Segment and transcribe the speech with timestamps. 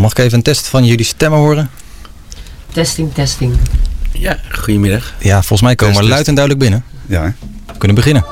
[0.00, 1.70] Mag ik even een test van jullie stemmen horen?
[2.72, 3.56] Testing, testing.
[4.12, 5.14] Ja, goedemiddag.
[5.18, 6.84] Ja, volgens mij komen we Test, luid en duidelijk binnen.
[7.06, 7.34] Ja.
[7.66, 8.24] We kunnen beginnen.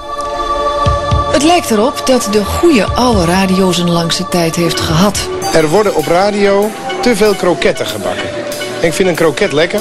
[1.33, 5.29] Het lijkt erop dat de goede oude radio zijn langste tijd heeft gehad.
[5.55, 6.71] Er worden op radio
[7.03, 8.29] te veel kroketten gebakken.
[8.81, 9.81] Ik vind een kroket lekker,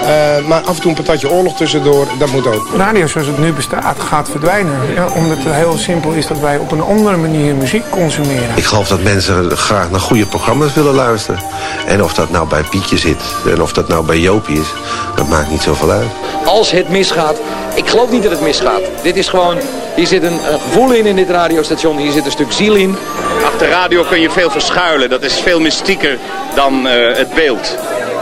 [0.00, 2.68] eh, maar af en toe een patatje oorlog tussendoor, dat moet ook.
[2.76, 4.94] Radio zoals het nu bestaat gaat verdwijnen.
[4.94, 8.48] Ja, omdat het heel simpel is dat wij op een andere manier muziek consumeren.
[8.56, 11.42] Ik geloof dat mensen graag naar goede programma's willen luisteren.
[11.86, 14.72] En of dat nou bij Pietje zit en of dat nou bij Jopie is,
[15.16, 16.08] dat maakt niet zoveel uit.
[16.44, 17.36] als het misgaat.
[17.74, 18.80] Ik geloof niet dat het misgaat.
[19.02, 19.56] Dit is gewoon,
[19.96, 21.98] hier zit een, een gevoel in in dit radiostation.
[21.98, 22.96] Hier zit een stuk ziel in.
[23.44, 25.10] Achter radio kun je veel verschuilen.
[25.10, 26.18] Dat is veel mystieker
[26.54, 27.76] dan eh, het beeld.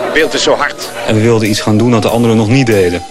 [0.08, 0.90] Het beeld is zo hard.
[1.06, 3.02] En we wilden iets gaan doen dat de anderen nog niet deden.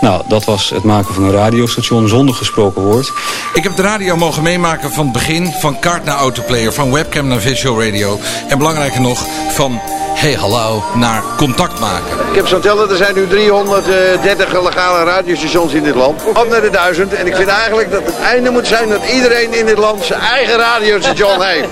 [0.00, 3.12] Nou, dat was het maken van een radiostation zonder gesproken woord.
[3.54, 7.28] Ik heb de radio mogen meemaken van het begin, van kaart naar autoplayer, van webcam
[7.28, 8.18] naar visual radio.
[8.48, 9.80] En belangrijker nog, van
[10.14, 12.18] hey hallo naar contact maken.
[12.30, 16.22] Ik heb zo'n tellen, er zijn nu 330 legale radiostations in dit land.
[16.24, 17.14] Op naar de duizend.
[17.14, 20.20] En ik vind eigenlijk dat het einde moet zijn dat iedereen in dit land zijn
[20.20, 21.68] eigen radiostation heeft.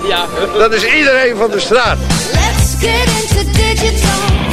[0.57, 1.97] Dat is iedereen van de straat.
[2.31, 4.48] Let's get into digital.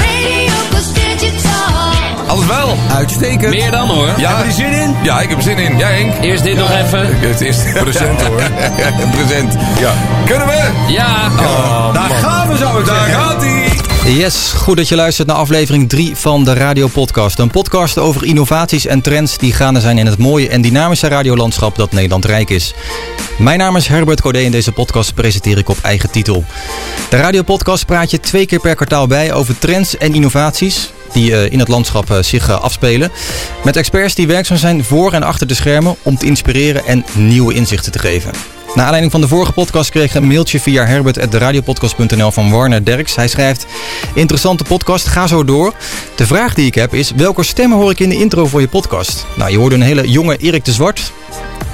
[2.27, 2.77] Alles wel?
[2.97, 3.55] Uitstekend.
[3.55, 4.11] Meer dan hoor.
[4.17, 4.37] Ja.
[4.37, 4.97] Heb je er zin in?
[5.03, 5.79] Ja, ik heb er zin in.
[5.79, 6.25] Jij Henk?
[6.25, 7.19] Eerst dit nog even.
[7.19, 8.43] Het is present hoor.
[9.17, 9.57] present.
[9.79, 9.93] Ja.
[10.25, 10.71] Kunnen we?
[10.89, 11.31] Ja.
[11.93, 12.83] Daar gaan we zo.
[12.83, 13.66] Daar gaat hij.
[14.09, 17.39] Yes, goed dat je luistert naar aflevering 3 van de Radio Podcast.
[17.39, 21.77] Een podcast over innovaties en trends die gaande zijn in het mooie en dynamische radiolandschap
[21.77, 22.75] dat Nederland rijk is.
[23.39, 26.45] Mijn naam is Herbert Codé en deze podcast presenteer ik op eigen titel.
[27.11, 31.37] De Radio Podcast praat je twee keer per kwartaal bij over trends en innovaties die
[31.37, 33.11] eh, in het landschap eh, zich eh, afspelen.
[33.65, 37.55] Met experts die werkzaam zijn voor en achter de schermen om te inspireren en nieuwe
[37.55, 38.31] inzichten te geven.
[38.77, 43.17] Naar aanleiding van de vorige podcast kreeg ik een mailtje via herbert.radiopodcast.nl van Warner Derks.
[43.17, 43.67] Hij schrijft,
[44.15, 45.75] interessante podcast, ga zo door.
[46.17, 48.69] De vraag die ik heb is, welke stemmen hoor ik in de intro voor je
[48.69, 49.27] podcast?
[49.37, 51.13] Nou, je hoorde een hele jonge Erik de Zwart.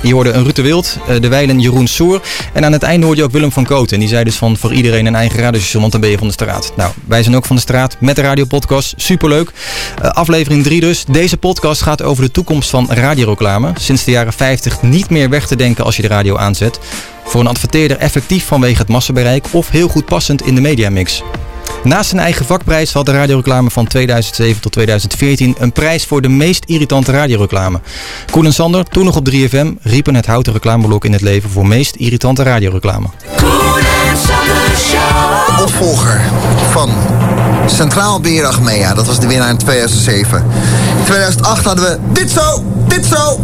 [0.02, 2.20] Je hoorde een Ruud de Wild, eh, de wijlen Jeroen Soer.
[2.52, 3.94] En aan het einde hoorde je ook Willem van Kooten.
[3.94, 6.26] En die zei dus van voor iedereen een eigen radiostation, want dan ben je van
[6.26, 6.72] de straat.
[6.76, 8.94] Nou, wij zijn ook van de straat met de radiopodcast.
[8.96, 9.52] Superleuk.
[10.02, 11.04] Eh, aflevering 3 dus.
[11.04, 13.72] Deze podcast gaat over de toekomst van radioreclame.
[13.74, 16.78] Sinds de jaren 50 niet meer weg te denken als je de radio aanzet.
[17.24, 21.22] Voor een adverteerder effectief vanwege het massabereik of heel goed passend in de mediamix.
[21.84, 26.28] Naast zijn eigen vakprijs had de radioreclame van 2007 tot 2014 een prijs voor de
[26.28, 27.80] meest irritante radioreclame.
[28.30, 31.66] Koen en Sander, toen nog op 3FM, riepen het houten reclameblok in het leven voor
[31.66, 33.06] meest irritante radioreclame.
[35.56, 36.20] De opvolger
[36.70, 36.90] van
[37.66, 38.94] Centraal Beheer Achmea.
[38.94, 40.44] Dat was de winnaar in 2007.
[40.98, 43.40] In 2008 hadden we dit zo, dit zo.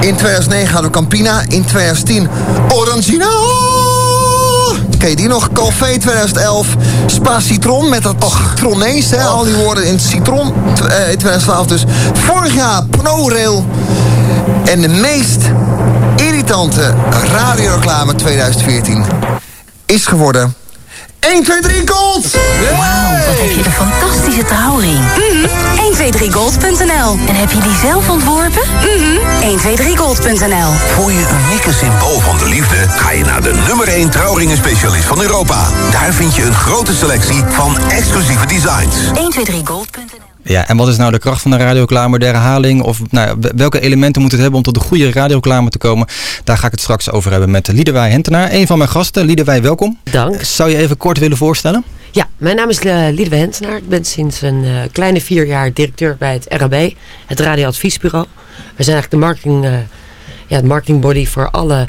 [0.00, 1.44] In 2009 hadden we Campina.
[1.48, 2.28] In 2010
[2.68, 3.28] Orangina.
[4.98, 5.52] Ken je die nog?
[5.52, 6.66] Calvé 2011.
[7.06, 8.14] Spa Citron met dat
[8.48, 9.10] citronees.
[9.10, 9.22] Hè?
[9.22, 10.52] Al die woorden in citron.
[10.74, 11.84] Tw- eh, in 2012 dus.
[12.12, 13.66] Vorig jaar ProRail.
[14.64, 15.40] En de meest
[16.16, 16.94] irritante
[17.32, 19.04] radioreclame 2014
[19.86, 20.54] is geworden
[21.26, 22.30] 1, 2, 3 gold!
[22.70, 24.98] Wauw, wat heb je een fantastische trouwring.
[24.98, 25.46] Mhm.
[25.76, 27.18] 123gold.nl.
[27.28, 28.62] En heb je die zelf ontworpen?
[28.80, 29.16] Mhm.
[29.42, 30.72] 123gold.nl.
[30.94, 35.22] Voor je unieke symbool van de liefde ga je naar de nummer 1 trouwringenspecialist van
[35.22, 35.68] Europa.
[35.90, 38.96] Daar vind je een grote selectie van exclusieve designs.
[38.96, 40.05] 123gold.nl.
[40.48, 42.82] Ja, en wat is nou de kracht van een radioreclame, de herhaling?
[42.82, 46.06] Of nou, welke elementen moet het hebben om tot een goede radioreclame te komen?
[46.44, 49.24] Daar ga ik het straks over hebben met Liedewij Hentenaar, een van mijn gasten.
[49.24, 49.98] Liedewij, welkom.
[50.02, 50.42] Dank.
[50.42, 51.84] Zou je even kort willen voorstellen?
[52.10, 53.76] Ja, mijn naam is uh, Liedewij Hentenaar.
[53.76, 56.92] Ik ben sinds een eh, kleine vier jaar directeur bij het RAB,
[57.26, 58.26] het radioadviesbureau.
[58.76, 59.72] We zijn eigenlijk de marketing, eh,
[60.46, 61.88] ja, het marketingbody voor alle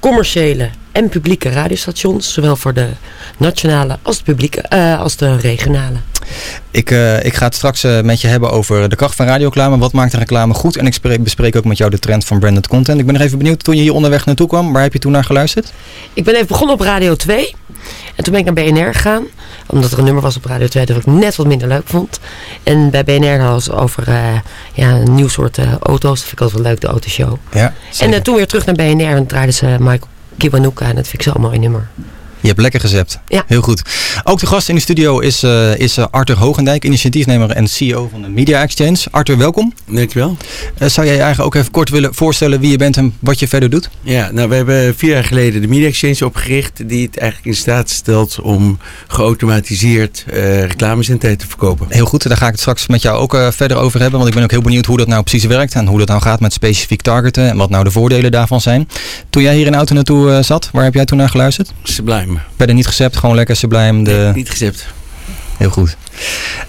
[0.00, 2.32] commerciële en publieke radiostations.
[2.32, 2.88] Zowel voor de
[3.36, 5.96] nationale als de, publieke, eh, als de regionale.
[6.70, 9.78] Ik, eh, ik ga het straks eh, met je hebben over de kracht van radioreclame.
[9.78, 10.76] Wat maakt een reclame goed?
[10.76, 12.98] En ik spre- bespreek ook met jou de trend van branded content.
[12.98, 15.12] Ik ben nog even benieuwd, toen je hier onderweg naartoe kwam, waar heb je toen
[15.12, 15.72] naar geluisterd?
[16.12, 17.54] Ik ben even begonnen op Radio 2.
[18.14, 19.24] En toen ben ik naar BNR gegaan.
[19.66, 22.20] Omdat er een nummer was op Radio 2 dat ik net wat minder leuk vond.
[22.62, 24.04] En bij BNR hadden ze over
[24.74, 26.18] ja, een nieuw soort auto's.
[26.18, 27.36] Dat vind ik altijd wel leuk, de autoshow.
[27.52, 29.16] Ja, en toen weer terug naar BNR.
[29.16, 30.86] En draaiden ze Michael Kiwanuka.
[30.88, 31.88] En dat vind ik zo een mooi nummer.
[32.40, 33.18] Je hebt lekker gezept.
[33.28, 33.44] Ja.
[33.46, 33.82] Heel goed.
[34.24, 38.08] Ook de gast in de studio is, eh, is eh, Arthur Hogendijk, initiatiefnemer en CEO
[38.12, 38.96] van de Media Exchange.
[39.10, 39.72] Arthur, welkom.
[39.86, 40.36] Dankjewel.
[40.78, 43.38] Eh, zou jij je eigenlijk ook even kort willen voorstellen wie je bent en wat
[43.38, 43.88] je verder doet?
[44.02, 46.88] Ja, nou we hebben vier jaar geleden de Media Exchange opgericht.
[46.88, 51.86] Die het eigenlijk in staat stelt om geautomatiseerd eh reclamezendtijd te verkopen.
[51.88, 54.18] Heel goed, daar ga ik het straks met jou ook eh, verder over hebben.
[54.18, 55.74] Want ik ben ook heel benieuwd hoe dat nou precies werkt.
[55.74, 57.48] En hoe dat nou gaat met specifiek targeten.
[57.48, 58.88] En wat nou de voordelen daarvan zijn.
[59.30, 61.72] Toen jij hier in de auto naartoe zat, waar heb jij toen naar geluisterd?
[61.82, 62.35] Sublime.
[62.36, 62.56] Opgenomen.
[62.56, 64.02] Verder niet gecept, gewoon lekker sublime.
[64.04, 64.30] De...
[64.34, 64.86] Niet gecept.
[65.56, 65.96] Heel goed.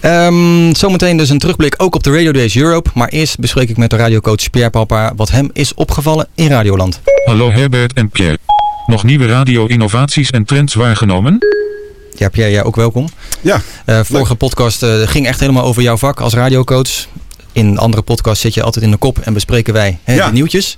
[0.00, 2.90] Ehm, zometeen dus een terugblik ook op de Radio Days Europe.
[2.94, 7.00] Maar eerst bespreek ik met de radiocoach Pierre Papa wat hem is opgevallen in Radioland.
[7.24, 8.38] Hallo Herbert en Pierre.
[8.86, 11.38] Nog nieuwe radio-innovaties en trends waargenomen?
[12.16, 13.08] Ja, Pierre, jij ook welkom.
[13.40, 13.60] Ja.
[13.84, 17.06] Eh, vorige podcast eh, ging echt helemaal over jouw vak als radiocoach.
[17.52, 20.26] In andere podcasts zit je altijd in de kop en bespreken wij hè, Ja.
[20.26, 20.76] de nieuwtjes.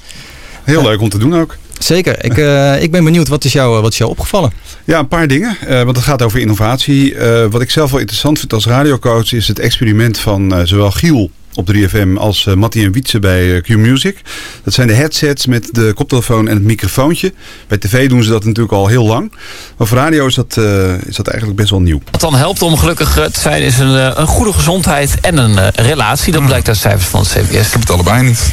[0.64, 1.56] Heel leuk om te doen ook.
[1.84, 2.24] Zeker.
[2.24, 4.52] Ik, eh, ik ben benieuwd, wat is, jou, wat is jou opgevallen?
[4.84, 5.56] Ja, een paar dingen.
[5.66, 7.14] eh, want het gaat over innovatie.
[7.14, 10.90] Eh, wat ik zelf wel interessant vind als radiocoach is het experiment van eh, zowel
[10.90, 14.16] Giel op 3FM als eh Mattie en Wietse bij eh, Q-Music.
[14.64, 17.32] Dat zijn de headsets met de koptelefoon en het microfoontje.
[17.68, 19.32] Bij tv doen ze dat natuurlijk al heel lang.
[19.76, 22.00] Maar voor radio is dat, eh, is dat eigenlijk best wel nieuw.
[22.10, 25.36] Wat dan helpt om gelukkig eh, te zijn is een, eh, een goede gezondheid en
[25.36, 26.32] een eh, relatie.
[26.32, 27.66] Dat blijkt uit cijfers van het CBS.
[27.66, 28.52] Ik heb het allebei niet.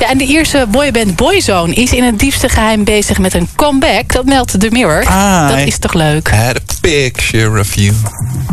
[0.00, 4.12] Ja, en de Ierse boyband Boyzone is in het diepste geheim bezig met een comeback.
[4.12, 5.04] Dat meldt de Mirror.
[5.48, 6.28] Dat is toch leuk?
[6.28, 7.92] I had a picture of you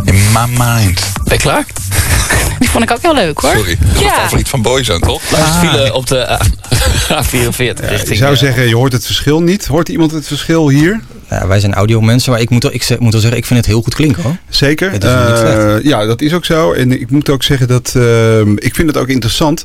[0.06, 1.02] in my mind.
[1.24, 1.66] Ben je klaar?
[2.60, 3.52] Die vond ik ook heel leuk hoor.
[3.56, 4.10] Sorry, dat is Ja.
[4.14, 5.22] favoriet van Boyzone, toch?
[5.32, 6.40] Langs file op de
[7.24, 8.18] A44 Ik richting...
[8.18, 9.66] zou eh, zeggen, je hoort het verschil niet.
[9.68, 11.00] Hoort iemand het verschil hier?
[11.30, 13.60] Ja, wij zijn audio mensen, maar ik moet, wel, ik, moet wel zeggen, ik vind
[13.60, 14.36] het heel goed klinken hoor.
[14.50, 14.92] Zeker.
[14.92, 16.72] Het is niet Eh, ja, dat is ook zo.
[16.74, 19.64] En ik moet ook zeggen dat eh, ik vind het ook interessant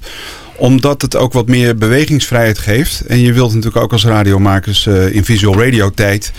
[0.56, 3.01] omdat het ook wat meer bewegingsvrijheid geeft.
[3.01, 6.33] En je wilt natuurlijk ook als radiomakers eh, in visual radio tijd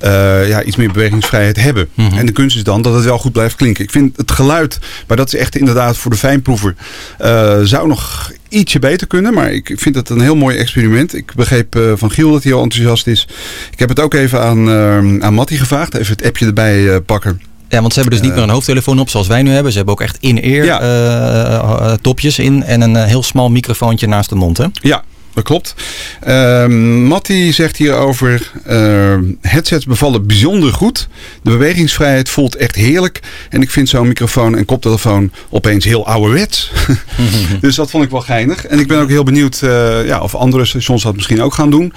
[0.00, 1.88] eh, ja, iets meer bewegingsvrijheid hebben.
[1.94, 2.18] Mhm.
[2.18, 3.84] En de kunst is dan dat het wel goed blijft klinken.
[3.84, 6.74] Ik vind het geluid, maar dat is echt inderdaad voor de fijnproever,
[7.18, 9.34] eh, zou nog ietsje beter kunnen.
[9.34, 11.14] Maar ik vind het een heel mooi experiment.
[11.14, 13.28] Ik begreep van Giel dat hij al enthousiast is.
[13.72, 15.94] Ik heb het ook even aan, eh aan Mattie gevraagd.
[15.94, 17.53] Even het appje erbij pakken.
[17.74, 18.36] Ja, want ze hebben dus niet Eh.
[18.42, 19.70] meer een hoofdtelefoon op zoals wij nu hebben.
[19.72, 20.80] Ze hebben ook echt in-ear Ja.
[20.80, 24.56] eh, eh, topjes in en een heel smal microfoontje naast de mond.
[24.58, 24.66] Hè?
[24.72, 25.02] Ja,
[25.34, 25.74] dat klopt.
[26.20, 31.08] Ehm Matti zegt hierover, ehm headsets bevallen bijzonder goed.
[31.42, 33.20] De bewegingsvrijheid voelt echt heerlijk.
[33.50, 36.70] En ik vind zo'n microfoon en koptelefoon opeens heel ouderwets.
[37.60, 38.66] dus dat vond ik wel geinig.
[38.66, 39.58] En ik ben ook heel benieuwd
[40.06, 41.92] ja, of andere stations dat misschien ook gaan doen.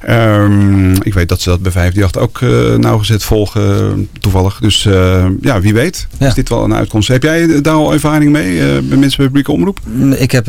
[0.00, 4.58] Ehm, ik weet dat ze dat bij 538 ook eh, nauwgezet volgen, toevallig.
[4.60, 7.08] Dus eh, ja, wie weet is dit wel een uitkomst.
[7.08, 9.80] Heb jij daar al ervaring mee, eh, bij mensen bij publieke omroep?
[10.16, 10.46] Ik heb,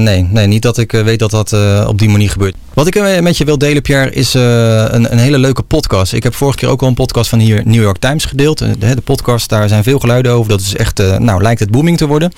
[0.00, 1.52] nee, nee, niet dat ik weet dat dat
[1.86, 2.54] op die manier gebeurt.
[2.74, 6.12] Wat ik met je wil delen, Pierre, is een, een hele leuke podcast.
[6.12, 8.58] Ik heb vorige keer ook al een podcast van hier New York Times gedeeld.
[8.58, 10.50] De, de podcast, daar zijn veel geluiden over.
[10.50, 12.32] Dat is echt, nou, lijkt het booming te worden.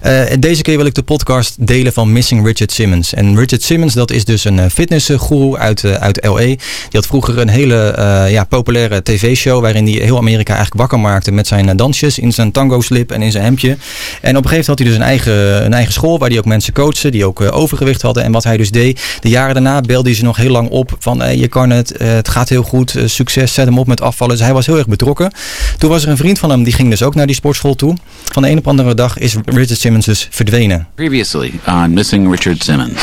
[0.00, 3.14] En deze keer wil ik de podcast delen van Missing Richard Simmons.
[3.14, 6.36] En Richard Simmons, dat is dus een fitnessguru uit, uit LA.
[6.36, 6.58] Die
[6.90, 11.32] had vroeger een hele eh, ja, populaire tv-show waarin hij heel Amerika eigenlijk wakker maakte
[11.32, 13.76] met zijn eh, dansjes in zijn tango-slip en in zijn hemdje.
[14.20, 16.38] En op een gegeven moment had hij dus een eigen, een eigen school waar hij
[16.38, 18.24] ook mensen coachte die ook eh, overgewicht hadden.
[18.24, 20.96] En wat hij dus deed, de jaren daarna belde hij ze nog heel lang op
[20.98, 23.86] van hey, je kan het, eh, het gaat heel goed, eh, succes, zet hem op
[23.86, 24.36] met afvallen.
[24.36, 25.32] Dus hij was heel erg betrokken.
[25.78, 27.96] Toen was er een vriend van hem, die ging dus ook naar die sportschool toe.
[28.24, 30.86] Van de een op andere dag is Richard Simmons dus verdwenen.
[30.94, 33.02] Previously on Missing Richard Simmons.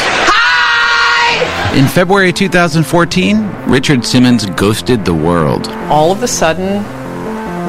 [1.75, 5.67] In February 2014, Richard Simmons ghosted the world.
[5.89, 6.81] all of a sudden,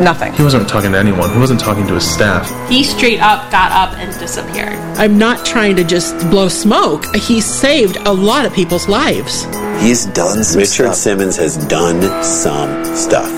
[0.02, 0.32] nothing.
[0.32, 1.30] He wasn't talking to anyone.
[1.30, 2.48] He wasn't talking to his staff.
[2.68, 4.78] He straight up got up and disappeared.
[4.98, 7.04] I'm not trying to just blow smoke.
[7.14, 9.44] He saved a lot of people's lives.
[9.82, 13.30] He's done some Richard Simmons has done some stuff.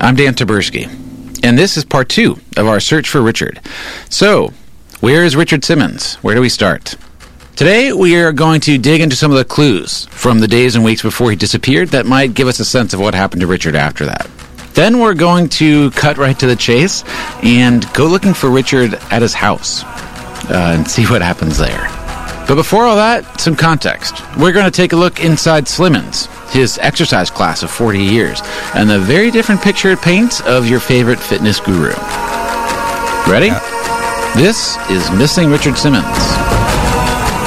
[0.00, 0.86] I'm Dan Taberski,
[1.44, 3.60] and this is part two of our search for Richard.
[4.08, 4.52] So,
[5.00, 6.14] where is Richard Simmons?
[6.16, 6.96] Where do we start?
[7.56, 10.84] Today, we are going to dig into some of the clues from the days and
[10.84, 13.74] weeks before he disappeared that might give us a sense of what happened to Richard
[13.74, 14.28] after that.
[14.74, 17.02] Then we're going to cut right to the chase
[17.42, 21.88] and go looking for Richard at his house uh, and see what happens there.
[22.46, 24.20] But before all that, some context.
[24.36, 28.42] We're going to take a look inside Slimmons, his exercise class of 40 years,
[28.74, 31.94] and the very different picture it paints of your favorite fitness guru.
[33.26, 33.48] Ready?
[34.38, 36.35] This is Missing Richard Simmons.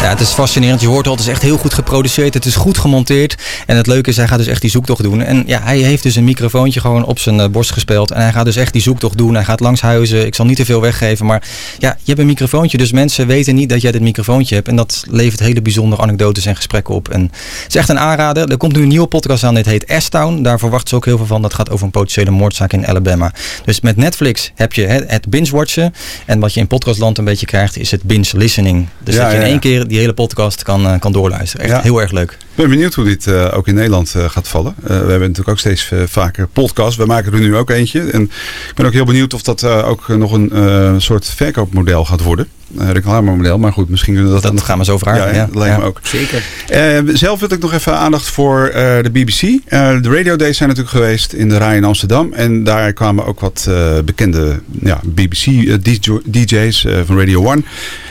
[0.01, 0.82] Ja, het is fascinerend.
[0.82, 2.34] Je hoort al, het is echt heel goed geproduceerd.
[2.34, 3.36] Het is goed gemonteerd.
[3.65, 5.22] En het leuke is, hij gaat dus echt die zoektocht doen.
[5.22, 8.12] En ja, hij heeft dus een microfoontje gewoon op zijn eh, borst gespeeld.
[8.12, 9.34] En hij gaat dus echt die zoektocht doen.
[9.34, 10.25] Hij gaat langs huizen.
[10.25, 11.25] Ik zal niet te veel weggeven.
[11.25, 11.44] Maar
[11.77, 12.77] ja, je hebt een microfoontje.
[12.77, 14.68] Dus mensen weten niet dat jij dit microfoontje hebt.
[14.68, 17.10] En dat levert hele bijzondere anekdotes en gesprekken op.
[17.10, 18.50] En het is echt een aanrader.
[18.51, 19.56] Er komt nu een nieuwe podcast aan.
[19.56, 20.41] Dit heet S-Town.
[20.41, 21.41] Daar verwachten ze ook heel veel van.
[21.41, 23.32] Dat gaat over een potentiële moordzaak in Alabama.
[23.65, 25.94] Dus met Netflix heb je het binge-watchen.
[26.25, 28.88] En wat je in podcastland een beetje krijgt, is het binge-listening.
[29.03, 29.51] Dus Ja, dat je in ja, ja.
[29.51, 31.65] één keer die hele podcast kan, eh, kan doorluisteren.
[31.65, 31.81] Echt Ja.
[31.81, 32.31] heel erg leuk.
[32.31, 34.74] Ik ben benieuwd hoe dit eh, ook in Nederland eh, gaat vallen.
[34.84, 36.96] Eh, we hebben natuurlijk ook steeds vaker podcasts.
[36.98, 38.01] We maken er nu ook eentje.
[38.01, 38.22] En
[38.69, 42.22] ik ben ook heel benieuwd of dat eh, ook nog een eh, soort verkoopmodel gaat
[42.22, 42.48] worden.
[42.79, 43.58] Uh, reclamemodel.
[43.58, 44.51] Maar goed, misschien kunnen we dat...
[44.51, 45.27] Dat gaan we zo vragen.
[45.27, 45.81] Ja, Ja, dat lijkt ja.
[45.81, 46.00] me ook.
[46.03, 46.43] Zeker.
[46.67, 49.41] Eh, zelf wil ik nog even aandacht voor eh, de BBC.
[49.41, 52.34] Eh, de Radio Days zijn natuurlijk geweest in de Rai in Amsterdam.
[52.34, 57.65] En daar kwamen ook wat eh, bekende ja, BBC-DJ's van Radio 1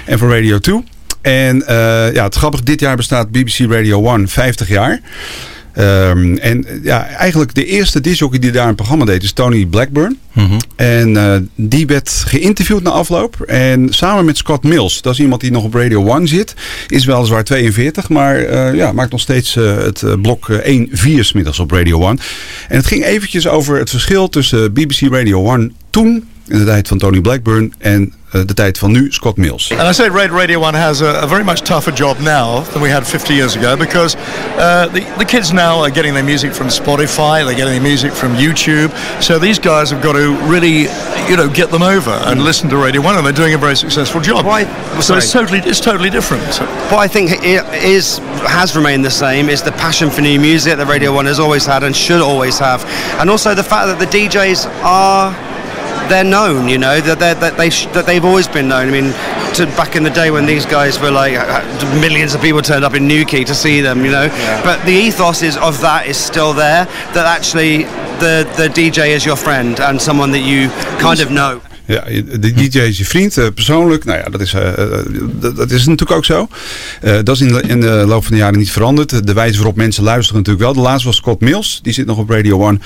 [0.05, 0.85] en van Radio 2.
[1.29, 5.01] En eh, ja, het grappige, dit jaar bestaat BBC Radio 1 50 jaar.
[5.73, 10.19] Ehm, en ja, eigenlijk de eerste disjockey die daar een programma deed is Tony Blackburn.
[10.77, 13.41] En eh, die werd geïnterviewd na afloop.
[13.41, 16.55] En samen met Scott Mills, dat is iemand die nog op Radio 1 zit.
[16.89, 21.71] Is weliswaar 42, maar eh, ja, maakt nog steeds het blok eh, 1-4 smiddags op
[21.71, 22.19] Radio 1.
[22.69, 26.89] En het ging eventjes over het verschil tussen BBC Radio 1 toen, in de tijd
[26.89, 29.73] van Tony Blackburn, en de tijd van nu, Scott Mills.
[29.79, 32.83] And I say Red Radio 1 has a, a very much tougher job now than
[32.83, 34.17] we had 50 years ago because
[34.57, 38.13] uh, the, the kids now are getting their music from Spotify, they're getting their music
[38.13, 38.91] from YouTube.
[39.23, 40.89] So these guys have got to really,
[41.29, 43.77] you know, get them over and listen to Radio 1 and they're doing a very
[43.77, 44.45] successful job.
[45.01, 46.43] so it's totally, it's totally different.
[46.91, 50.77] What I think it is has remained the same is the passion for new music
[50.77, 52.85] that Radio One has always had and should always have,
[53.21, 55.48] and also the fact that the DJs are
[56.09, 56.69] they're known.
[56.69, 58.89] You know that they're, that they sh- that they've always been known.
[58.89, 59.13] I mean,
[59.55, 62.85] to back in the day when these guys were like uh, millions of people turned
[62.85, 64.05] up in Newquay to see them.
[64.05, 64.29] You know,
[64.65, 66.85] but the ethos is of that is still there.
[67.15, 67.85] That actually
[68.19, 70.69] the the DJ is your friend and someone that you
[71.01, 71.61] kind of know.
[71.89, 72.05] Ja,
[72.41, 74.05] de DJ is je vriend, eh, persoonlijk.
[74.05, 75.05] Nou ja, dat is, eh, eh,
[75.41, 76.49] dat, dat is natuurlijk ook zo.
[77.01, 79.27] Dat is in de, in de loop van de jaren niet veranderd.
[79.27, 80.75] De wijze waarop mensen luisteren natuurlijk wel.
[80.75, 82.83] De laatste was Scott Mills, die zit nog op Radio 1.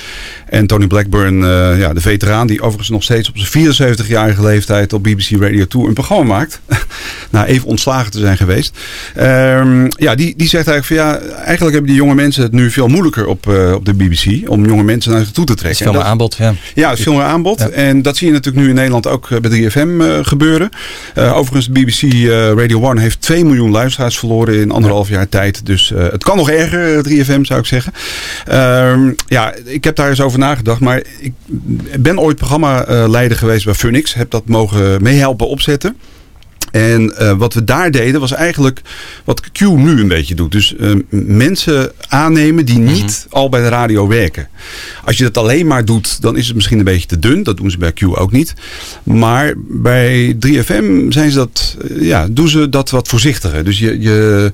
[0.46, 1.36] En Tony Blackburn,
[1.78, 5.86] ja, de veteraan, die overigens nog steeds op zijn 74-jarige leeftijd op BBC Radio 2
[5.86, 6.60] een programma maakt.
[7.30, 8.78] Na even ontslagen te zijn geweest.
[9.14, 12.70] Ehm, ja, die, die zegt eigenlijk van ja, eigenlijk hebben die jonge mensen het nu
[12.70, 14.50] veel moeilijker op, op de BBC.
[14.50, 15.68] Om jonge mensen naar zich toe te trekken.
[15.68, 16.54] Het is veel meer aanbod, ja.
[16.74, 17.70] ja, het is veel meer aanbod.
[17.70, 20.68] En dat zie je natuurlijk nu in Nederland ook eh, bij 3FM eh, gebeuren.
[21.14, 25.66] Eh, overigens, BBC Radio 1 heeft 2 miljoen luisteraars verloren in anderhalf jaar tijd.
[25.66, 27.92] Dus het kan nog erger, eh, 3FM zou ik zeggen.
[28.46, 30.80] Ehm, ja, ik heb daar eens over nagedacht.
[30.80, 31.32] Maar ik
[31.98, 34.14] ben ooit programmaleider geweest bij Funix.
[34.14, 35.96] Heb dat mogen meehelpen opzetten.
[36.72, 38.80] En eh, wat we daar deden was eigenlijk
[39.24, 40.52] wat Q nu een beetje doet.
[40.52, 44.48] Dus eh, mensen aannemen die niet al bij de radio werken.
[45.04, 47.42] Als je dat alleen maar doet, dan is het misschien een beetje te dun.
[47.42, 48.54] Dat doen ze bij Q ook niet.
[49.02, 53.64] Maar bij 3FM zijn ze dat, eh, ja, doen ze dat wat voorzichtiger.
[53.64, 54.52] Dus je, je,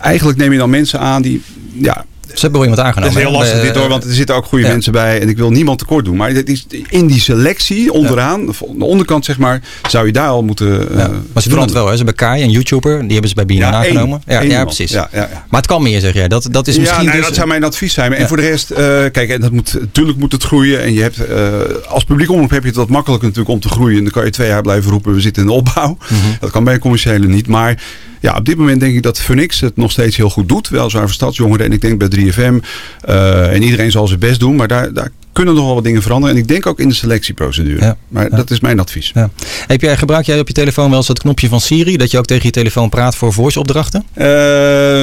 [0.00, 1.42] eigenlijk neem je dan mensen aan die...
[1.72, 2.04] Ja,
[2.38, 3.14] Ze hebben wel iemand aangenomen.
[3.14, 4.70] dat is heel lastig dit hoor, want er zitten ook goede ja.
[4.70, 5.20] mensen bij.
[5.20, 6.16] En ik wil niemand tekort doen.
[6.16, 10.42] Maar het is in die selectie onderaan, de onderkant zeg maar, zou je daar al
[10.42, 11.90] moeten eh, Maar ze doen het wel, hè?
[11.90, 13.74] Ze hebben Kai, een YouTuber, die hebben ze bij BNN Ja, één.
[13.74, 14.22] aangenomen.
[14.26, 14.90] Ja, Één ja, precies.
[14.90, 15.44] Ja, ja, ja.
[15.48, 16.28] Maar het kan meer, zeg jij.
[16.28, 17.26] Dat, dat is misschien ja, nee, dus...
[17.26, 18.12] dat zou mijn advies zijn.
[18.12, 18.26] En Ja.
[18.26, 18.76] voor de rest, eh,
[19.12, 20.82] kijk, en dat moet, natuurlijk moet het groeien.
[20.82, 21.48] En je hebt, eh,
[21.88, 23.96] als publiek omroep heb je het wat makkelijker natuurlijk om te groeien.
[23.96, 25.96] En dan kan je twee jaar blijven roepen, we zitten in de opbouw.
[26.00, 26.14] Mhm.
[26.40, 27.46] Dat kan bij een commerciële niet.
[27.46, 27.82] Maar
[28.20, 30.68] ja, op dit moment denk ik dat Funix het nog steeds heel goed doet.
[30.68, 31.66] Weliswaar voor stadsjongeren.
[31.66, 32.64] En ik denk bij 3FM.
[33.00, 34.56] eh, en iedereen zal zijn best doen.
[34.56, 36.36] Maar daar, daar kunnen nog wel wat dingen veranderen.
[36.36, 37.84] En ik denk ook in de selectieprocedure.
[37.84, 37.96] Ja.
[38.08, 39.10] Maar dat is mijn advies.
[39.14, 39.30] Ja.
[39.66, 41.96] Heb jij, gebruik jij op je telefoon wel eens het knopje van Siri?
[41.96, 44.04] Dat je ook tegen je telefoon praat voor voice opdrachten?
[44.12, 44.26] Eh,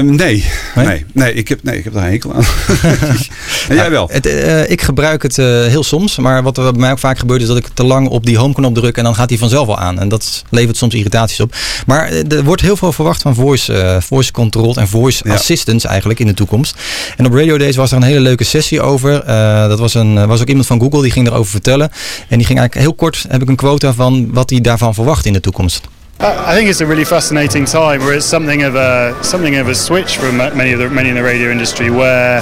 [0.02, 0.46] nee.
[0.76, 1.06] Nee?
[1.12, 2.44] Nee, ik heb, nee, ik heb daar een hekel aan.
[3.70, 4.10] en jij wel?
[4.12, 7.18] Het, eh, ik gebruik het eh, heel soms, maar wat er bij mij ook vaak
[7.18, 9.68] gebeurt is dat ik te lang op die home-knop druk en dan gaat hij vanzelf
[9.68, 10.00] al aan.
[10.00, 11.56] En dat levert soms irritaties op.
[11.86, 16.28] Maar er wordt heel veel verwacht van voice, voice control en voice assistance eigenlijk in
[16.28, 16.76] de toekomst.
[17.18, 19.26] En op Radio Days was er een hele leuke sessie over.
[19.68, 21.90] Dat was, een, was ook iemand van Google die ging erover vertellen.
[22.30, 25.26] En die ging eigenlijk heel kort, heb ik een quota van wat hij daarvan verwacht
[25.26, 25.82] in de toekomst.
[26.20, 29.74] I think it's a really fascinating time where it's something of a something of a
[29.74, 32.42] switch from many of the many in the radio industry where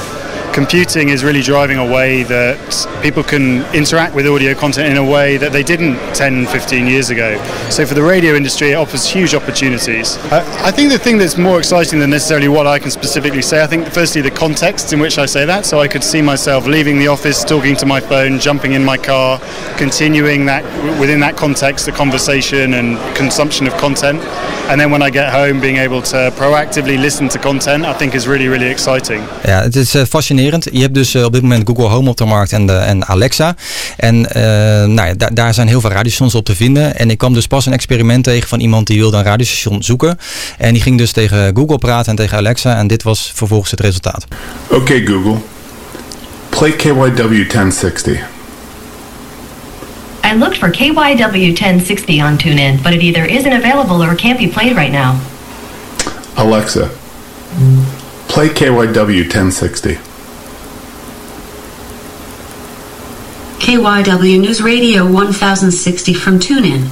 [0.54, 2.58] computing is really driving a way that
[3.02, 7.10] people can interact with audio content in a way that they didn't 10 15 years
[7.10, 7.44] ago.
[7.72, 10.18] So for the radio industry it offers huge opportunities.
[10.32, 13.64] I, I think the thing that's more exciting than necessarily what I can specifically say
[13.64, 15.66] I think firstly the context in which I say that.
[15.66, 18.98] So I could see myself leaving the office talking to my phone jumping in my
[18.98, 19.40] car
[19.78, 20.64] continuing that
[21.00, 24.22] within that context the conversation and consumption of content.
[24.70, 28.14] And then when I get home being able to proactively listen to content I think
[28.14, 29.24] is really really exciting.
[29.44, 30.06] Ja, het is eh,
[30.52, 30.68] fascinerend.
[30.72, 33.08] Je hebt dus eh, op dit moment Google Home op de markt en, de, en
[33.08, 33.56] Alexa.
[33.98, 34.42] En eh,
[34.88, 36.96] nou ja, da- daar zijn heel veel radiostations op te vinden.
[36.98, 40.18] En ik kwam dus pas een experiment tegen van iemand die wilde een radiostation zoeken.
[40.58, 42.78] En die ging dus tegen Google praten en tegen Alexa.
[42.78, 44.26] En dit was vervolgens het resultaat.
[44.70, 45.38] Okay, Google.
[46.50, 48.20] Play KYW 1060.
[50.26, 54.48] I looked for KYW 1060 on TuneIn, but it either isn't available or can't be
[54.48, 55.14] played right now.
[56.36, 56.90] Alexa,
[58.26, 59.98] play KYW 1060.
[63.64, 66.90] KYW News Radio 1060 from TuneIn.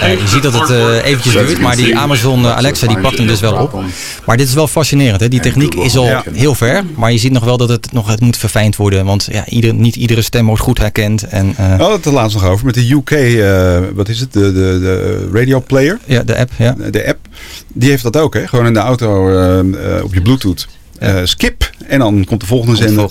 [0.00, 3.26] Je ziet dat het eh, eventjes duurt, maar die Amazon eh, Alexa die pakt hem
[3.26, 3.82] dus wel op.
[4.26, 5.20] Maar dit is wel fascinerend.
[5.20, 5.28] Hè?
[5.28, 8.20] Die techniek is al heel ver, maar je ziet nog wel dat het nog het
[8.20, 9.04] moet verfijnd worden.
[9.04, 11.22] Want ja, ieder, niet iedere stem wordt goed herkend.
[11.22, 14.52] En, eh, Oh, het laatst nog over met de UK, eh, wat is het, de,
[14.52, 15.98] de, de radio player.
[16.04, 16.76] Ja, de app, ja.
[16.90, 17.18] De app,
[17.68, 18.46] die heeft dat ook, hè?
[18.46, 19.22] Gewoon in de auto
[20.02, 20.66] op je bluetooth.
[20.98, 23.08] Eh, skip en dan komt de volgende zender.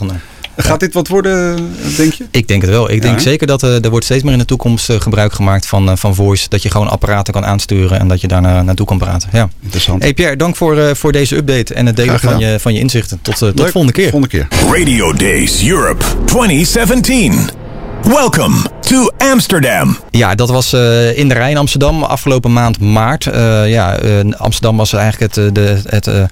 [0.58, 1.56] Gaat dit wat worden,
[1.98, 2.26] denk je?
[2.32, 2.92] Ik denk het wel.
[2.92, 5.66] Ik denk zeker dat eh, er wordt steeds meer in de toekomst eh, gebruik gemaakt
[5.68, 6.50] van, eh, van voice.
[6.50, 9.30] Dat je gewoon apparaten kan aansturen en dat je daar na- naartoe kan praten.
[9.34, 9.50] Ja.
[9.64, 10.02] Interessant.
[10.02, 12.80] Hey Pierre, dank voor, eh, voor deze update en het delen van je, van je
[12.80, 13.20] inzichten.
[13.22, 13.72] Tot, tot Leuk.
[13.72, 14.10] volgende keer.
[14.10, 14.48] Volgende keer.
[14.74, 17.63] Radio Days Europe 2017.
[18.04, 19.98] Welcome to Amsterdam.
[20.12, 23.28] Ja, dat was eh, in de Rijn Amsterdam afgelopen maand maart.
[23.28, 26.24] Eh, ja, eh, Amsterdam was eigenlijk het, de, het, eh,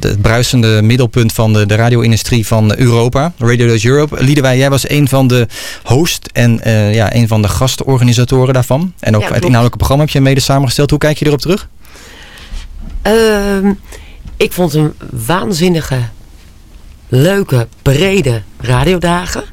[0.00, 3.32] het bruisende middelpunt van de, de radio-industrie van Europa.
[3.38, 4.22] Radio Europe.
[4.24, 5.46] Liedewij, jij was een van de
[5.84, 8.92] host en eh, ja, een van de gastorganisatoren daarvan.
[8.98, 10.90] En ook Ja, het inhoudelijke programma heb je mede samengesteld.
[10.90, 11.68] Hoe kijk je erop terug?
[13.02, 13.72] Ehm,
[14.36, 14.94] ik vond een
[15.26, 15.98] waanzinnige,
[17.16, 19.44] leuke, brede radiodagen.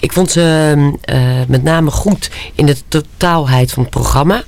[0.00, 4.42] Ik vond ze ehm, eh, met name goed in de totaalheid van het programma.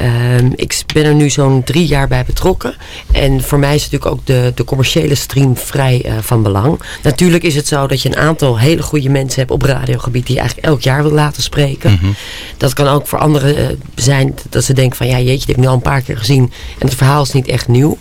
[0.00, 2.74] Ehm, ik ben er nu zo'n drie jaar bij betrokken.
[3.12, 6.80] En voor mij is natuurlijk ook de, de commerciële stream vrij eh, van belang.
[7.02, 10.34] Natuurlijk is het zo dat je een aantal hele goede mensen hebt op radiogebied die
[10.34, 12.00] je eigenlijk elk jaar wil laten spreken.
[12.56, 15.56] Dat kan ook voor anderen eh, zijn dat ze denken van ja jeetje, dit heb
[15.56, 16.52] ik nu al een paar keer gezien.
[16.78, 17.98] En het verhaal is niet echt nieuw.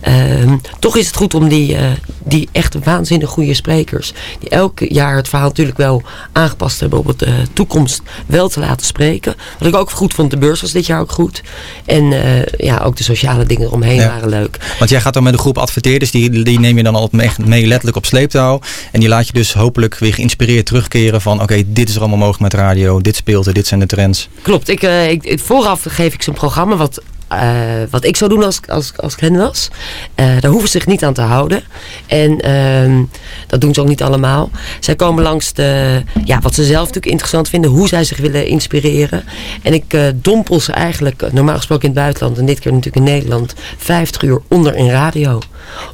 [0.00, 1.84] Ehm, toch is het goed om die, eh,
[2.24, 4.12] die echt waanzinnig goede sprekers.
[4.40, 6.02] Die elk jaar het verhaal natuurlijk wel
[6.32, 9.34] aangepast hebben op de eh, toekomst wel te laten spreken.
[9.58, 11.42] Wat ik ook goed vond, de beurs was dit jaar ook goed.
[11.84, 14.06] En eh, ja, ook de sociale dingen eromheen Ja.
[14.08, 14.58] waren leuk.
[14.78, 17.38] Want jij gaat dan met een groep adverteerders, die, die neem je dan al echt
[17.38, 18.60] mee letterlijk op sleeptouw.
[18.92, 22.18] En die laat je dus hopelijk weer geïnspireerd terugkeren van oké, dit is er allemaal
[22.18, 24.28] mogelijk met radio, dit speelt er, dit zijn de trends.
[24.42, 24.68] Klopt.
[24.68, 27.60] Ik, ik, ik- vooraf geef ik ze een programma wat, eh,
[27.90, 29.68] wat ik zou doen als, als, als ik was.
[30.14, 31.62] Eh, daar hoeven ze zich niet aan te houden.
[32.06, 33.02] En ehm,
[33.46, 34.50] dat doen ze ook niet allemaal.
[34.80, 37.70] Zij komen langs de, ja, wat ze zelf natuurlijk interessant vinden.
[37.70, 39.24] Hoe zij zich willen inspireren.
[39.62, 42.38] En ik eh, dompel ze eigenlijk, normaal gesproken in het buitenland.
[42.38, 43.54] En dit keer natuurlijk in Nederland.
[43.76, 45.38] 50 uur onder in radio.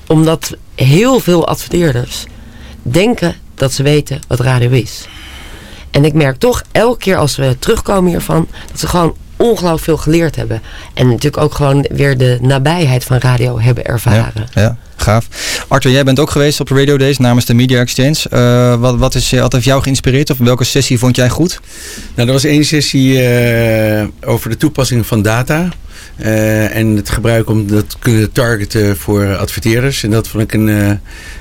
[0.06, 2.24] Omdat heel veel adverteerders
[2.82, 5.08] denken dat ze weten wat radio is.
[5.90, 9.96] En ik merk toch elke keer als we terugkomen hiervan, dat ze gewoon ongelooflijk veel
[9.96, 10.62] geleerd hebben.
[10.94, 14.46] En natuurlijk ook gewoon weer de nabijheid van radio hebben ervaren.
[14.54, 15.28] Ja, ja, gaaf.
[15.68, 18.16] Arthur, jij bent ook geweest op de Radio Days namens de Media Exchange.
[18.30, 21.60] Eh, wat, wat, is, wat heeft jou geïnspireerd of welke sessie vond jij goed?
[22.14, 25.68] Nou, er was één sessie eh, over de toepassing van data.
[26.16, 30.02] eh, en het gebruik om dat te kunnen targeten voor adverteerders.
[30.02, 30.88] En dat vond ik een, eh,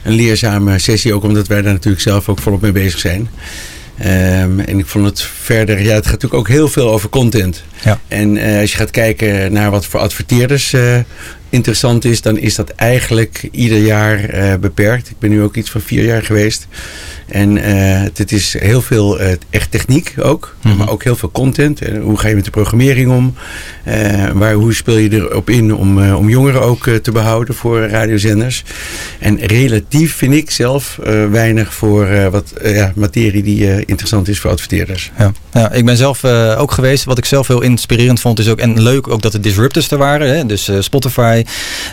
[0.04, 1.14] een leerzame sessie.
[1.14, 3.30] Ook omdat wij daar natuurlijk zelf ook volop mee bezig zijn.
[3.98, 7.64] Ehm, en ik vond het verder, ja, het gaat natuurlijk ook heel veel over content.
[7.84, 8.00] Ja.
[8.08, 10.98] En eh, als je gaat kijken naar wat voor adverteerders eh,
[11.56, 15.10] interessant is, dan is dat eigenlijk ieder jaar eh, beperkt.
[15.10, 16.68] Ik ben nu ook iets van vier jaar geweest.
[17.28, 21.32] En eh, het, het is heel veel eh, echt techniek ook, maar ook heel veel
[21.32, 21.82] content.
[21.82, 23.34] En hoe ga je met de programmering om?
[24.34, 28.64] Waar, hoe speel je erop in om, om jongeren ook te behouden voor radiozenders?
[29.20, 31.00] En relatief vind ik zelf
[31.32, 35.12] weinig voor wat ja, materie die interessant is voor adverteerders.
[35.18, 35.32] Ja.
[35.54, 36.26] Ja, ik ben zelf
[36.58, 37.04] ook geweest.
[37.04, 39.98] Wat ik zelf heel inspirerend vond is ook, en leuk ook dat de disruptors er
[39.98, 40.36] waren.
[40.36, 40.46] Hè?
[40.46, 40.78] Dus eh,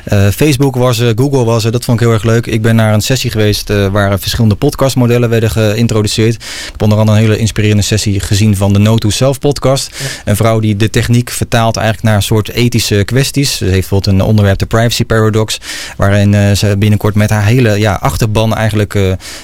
[0.05, 1.73] Eh, Facebook was er, Google was er.
[1.73, 2.47] Dat vond ik heel erg leuk.
[2.47, 6.35] Ik ben naar een sessie geweest eh, waar verschillende podcastmodellen werden geïntroduceerd.
[6.35, 9.91] Ik heb onder andere een hele inspirerende sessie gezien van de No to Self podcast.
[10.25, 13.57] Een vrouw die de techniek vertaalt eigenlijk naar een soort ethische kwesties.
[13.57, 15.61] Ze heeft bijvoorbeeld een onderwerp, de privacy paradox.
[15.97, 18.93] Waarin eh, ze binnenkort met haar hele ja, achterban eigenlijk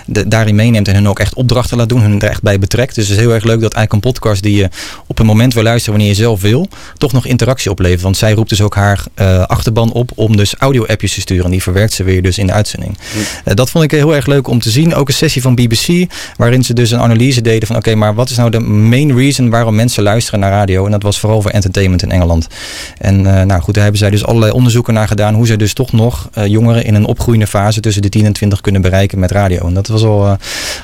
[0.07, 0.89] de, daarin meeneemt.
[0.89, 2.01] En hun ook echt opdrachten laat doen.
[2.01, 2.95] Hun er echt bij betrekt.
[2.95, 4.69] Dus het is heel erg leuk dat eigenlijk een podcast die je
[5.07, 6.69] op een moment wil luisteren wanneer je zelf wil.
[6.97, 8.03] Toch nog interactie oplevert.
[8.03, 9.05] Want zij roept dus ook haar
[9.47, 11.45] achterban op om dus audio-appjes te sturen.
[11.45, 12.99] En die verwerkt ze weer dus in de uitzending.
[13.45, 14.95] Eh, dat vond ik heel erg leuk om te zien.
[14.95, 16.13] Ook een sessie van BBC.
[16.37, 19.51] Waarin ze dus een analyse deden van oké, maar wat is nou de main reason
[19.51, 20.85] waarom mensen luisteren naar radio?
[20.85, 22.47] En dat was vooral voor entertainment in Engeland.
[22.99, 25.35] En eh, nou goed, daar hebben zij dus allerlei onderzoeken naar gedaan.
[25.35, 28.33] Hoe zij dus toch nog eh, jongeren in een opgroeiende fase tussen de 10 en
[28.33, 29.67] 20 kunnen bereiken met radio.
[29.67, 30.33] En dat was al, eh,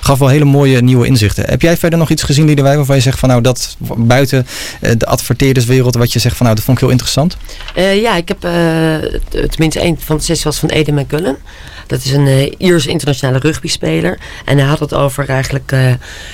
[0.01, 1.45] gaf wel hele mooie nieuwe inzichten.
[1.45, 4.47] Heb jij verder nog iets gezien, Liederwij, waarvan je zegt van nou dat buiten
[4.81, 7.37] eh, de adverteerderswereld, wat je zegt van nou dat vond ik heel interessant?
[7.75, 8.94] Eh, ja, ik heb eh,
[9.31, 11.37] tenminste een van de sessies was van Ede McCullen.
[11.87, 14.19] Dat is een uh, Ierse internationale rugbyspeler.
[14.45, 15.93] En hij had het over eigenlijk uh,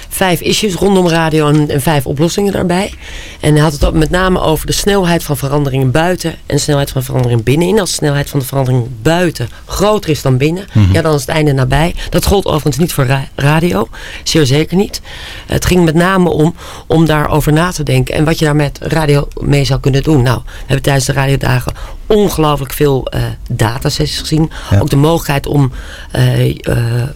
[0.08, 2.94] vijf issues rondom radio en, en, vijf oplossingen daarbij.
[3.40, 6.90] En hij had het met name over de snelheid van veranderingen buiten en de snelheid
[6.90, 7.80] van veranderingen binnenin.
[7.80, 10.92] Als de snelheid van de verandering buiten groter is dan binnen, mm -hmm.
[10.92, 11.94] ja, dan is het einde nabij.
[12.10, 13.88] Dat gold overigens niet voor ra radio,
[14.22, 15.00] zeer zeker niet.
[15.46, 16.54] Het ging met name om,
[16.86, 20.22] om daarover na te denken en wat je daar met radio mee zou kunnen doen.
[20.22, 21.72] Nou, we hebben tijdens de radiodagen
[22.10, 24.50] ongelooflijk veel uh, datasessies gezien.
[24.70, 24.78] Ja.
[24.78, 25.72] Ook de mogelijkheid om,
[26.16, 26.54] uh, uh,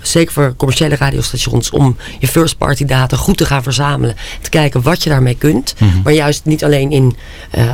[0.02, 4.16] zeker voor commerciële radiostations, om je first party data goed te gaan verzamelen.
[4.40, 5.74] Te kijken wat je daarmee kunt.
[5.78, 6.00] Mm -hmm.
[6.04, 7.16] Maar juist niet alleen in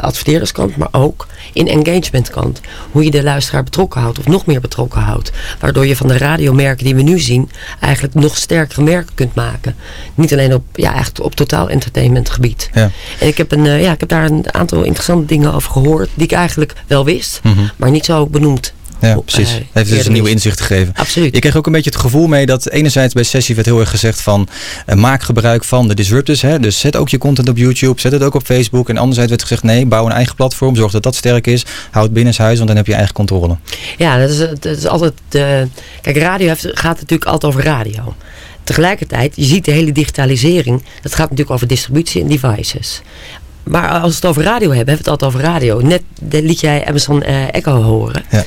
[0.00, 2.60] adverteerderskant, maar ook in engagementkant.
[2.90, 5.32] Hoe je de luisteraar betrokken houdt of nog meer betrokken houdt.
[5.60, 9.76] Waardoor je van de radiomerken die we nu zien eigenlijk nog sterkere merken kunt maken.
[10.14, 12.70] Niet alleen op, ja, eigenlijk op totaal entertainmentgebied.
[12.72, 12.90] Ja.
[13.18, 16.24] En ik heb, een, ja, ik heb daar een aantal interessante dingen over gehoord die
[16.24, 17.70] ik eigenlijk wel wist, mm -hmm.
[17.76, 18.72] maar niet zo benoemd.
[19.00, 19.54] Ja, precies.
[19.54, 20.94] Uh, Heeft dus een nieuwe inzicht gegeven.
[20.96, 21.34] Absoluut.
[21.34, 23.90] Ik kreeg ook een beetje het gevoel mee dat enerzijds bij sessie werd heel erg
[23.90, 24.48] gezegd van
[24.86, 26.42] uh, maak gebruik van de disruptors.
[26.42, 26.58] Hè?
[26.60, 28.88] Dus zet ook je content op YouTube, zet het ook op Facebook.
[28.88, 31.64] En anderzijds werd gezegd nee, bouw een eigen platform, zorg dat dat sterk is.
[31.90, 33.56] Houd binnenshuis, want dan heb je eigen controle.
[33.96, 35.68] Ja, dat is, dat is altijd de...
[36.00, 38.14] Kijk, radio heeft, gaat natuurlijk altijd over radio.
[38.64, 43.02] Tegelijkertijd, je ziet de hele digitalisering, dat gaat natuurlijk over distributie en devices.
[43.70, 45.80] Maar als we het over radio hebben, hebben we het altijd over radio.
[45.80, 48.24] Net liet jij Amazon uh, Echo horen.
[48.30, 48.44] Ja.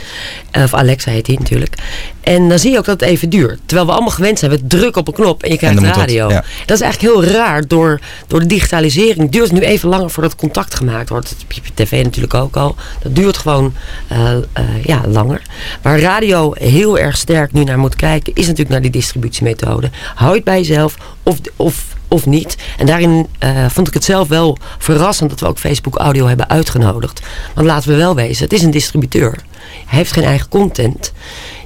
[0.63, 1.75] Of Alexa heet die natuurlijk.
[2.21, 3.59] En dan zie je ook dat het even duurt.
[3.65, 6.27] Terwijl we allemaal gewend zijn, we drukken op een knop en je krijgt en radio.
[6.27, 6.43] Dat, ja.
[6.65, 7.67] dat, is eigenlijk heel raar.
[7.67, 11.29] Door, door de digitalisering duurt het nu even langer voordat contact gemaakt wordt.
[11.29, 12.75] Dat heb je tv natuurlijk ook al.
[13.01, 13.73] Dat duurt gewoon
[14.11, 15.41] uh, uh, ja, langer.
[15.81, 19.89] Waar radio heel erg sterk nu naar moet kijken, is natuurlijk naar die distributiemethode.
[20.15, 22.55] Hou je het bij jezelf of, of of niet.
[22.77, 26.49] En daarin uh, vond ik het zelf wel verrassend dat we ook Facebook Audio hebben
[26.49, 27.21] uitgenodigd.
[27.55, 29.39] Want laten we wel wezen, het is een distributeur.
[29.85, 31.11] Hij heeft geen eigen content.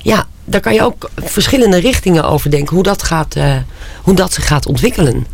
[0.01, 3.55] Ja, daar kan je ook verschillende richtingen over denken hoe dat, gaat, uh,
[4.01, 5.27] hoe dat zich gaat ontwikkelen.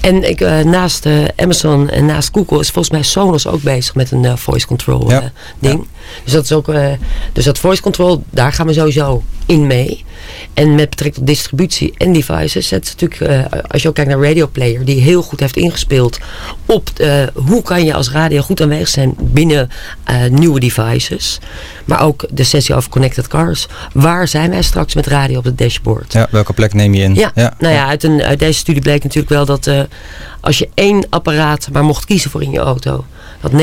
[0.00, 3.94] En ik, uh, naast uh, Amazon en naast Google is volgens mij Sonos ook bezig
[3.94, 5.32] met een uh, voice control ja.
[5.58, 5.78] ding.
[5.78, 6.00] Ja.
[6.24, 6.70] Dus dat is ook,
[7.32, 10.04] dus dat voice control, daar gaan we sowieso in mee.
[10.54, 14.22] En met betrekking tot distributie en devices, het is natuurlijk, als je ook kijkt naar
[14.22, 16.18] Radio Player, die heel goed heeft ingespeeld
[16.66, 16.90] op
[17.34, 19.70] hoe kan je als radio goed aanwezig zijn binnen
[20.30, 21.38] nieuwe devices.
[21.84, 23.66] Maar ook de sessie over connected cars.
[23.92, 26.12] Waar zijn wij straks met radio op het dashboard?
[26.12, 27.14] Ja, welke plek neem je in?
[27.14, 29.70] Ja, ja nou ja, uit, een, uit deze studie bleek natuurlijk wel dat
[30.40, 33.04] als je één apparaat maar mocht kiezen voor in je auto,
[33.40, 33.56] dat 69%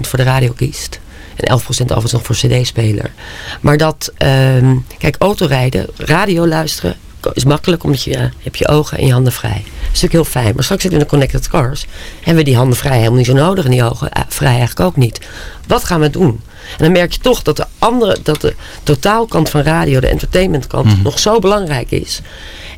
[0.00, 1.00] voor de radio kiest.
[1.36, 3.12] En 11% overigens nog voor cd-speler.
[3.60, 6.96] Maar dat, uh, kijk, autorijden, radio luisteren
[7.32, 9.50] is makkelijk omdat je, heb je ogen en je handen vrij.
[9.52, 10.54] Dat is natuurlijk heel fijn.
[10.54, 11.86] Maar straks zitten we in de connected cars.
[12.16, 14.80] Hebben we die handen vrij helemaal niet zo nodig en die ogen uh, vrij eigenlijk
[14.80, 15.20] ook niet.
[15.66, 16.40] Wat gaan we doen?
[16.78, 20.84] En dan merk je toch dat de andere, dat de totaalkant van radio, de entertainmentkant,
[20.84, 21.02] mm -hmm.
[21.02, 22.20] nog zo belangrijk is.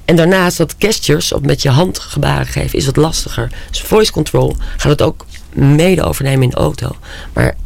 [0.04, 3.50] En daarnaast dat gestures, of met je hand gebaren geven, is wat lastiger.
[3.70, 6.96] Dus voice control gaat het ook mede overnemen in de auto.
[7.32, 7.56] Maar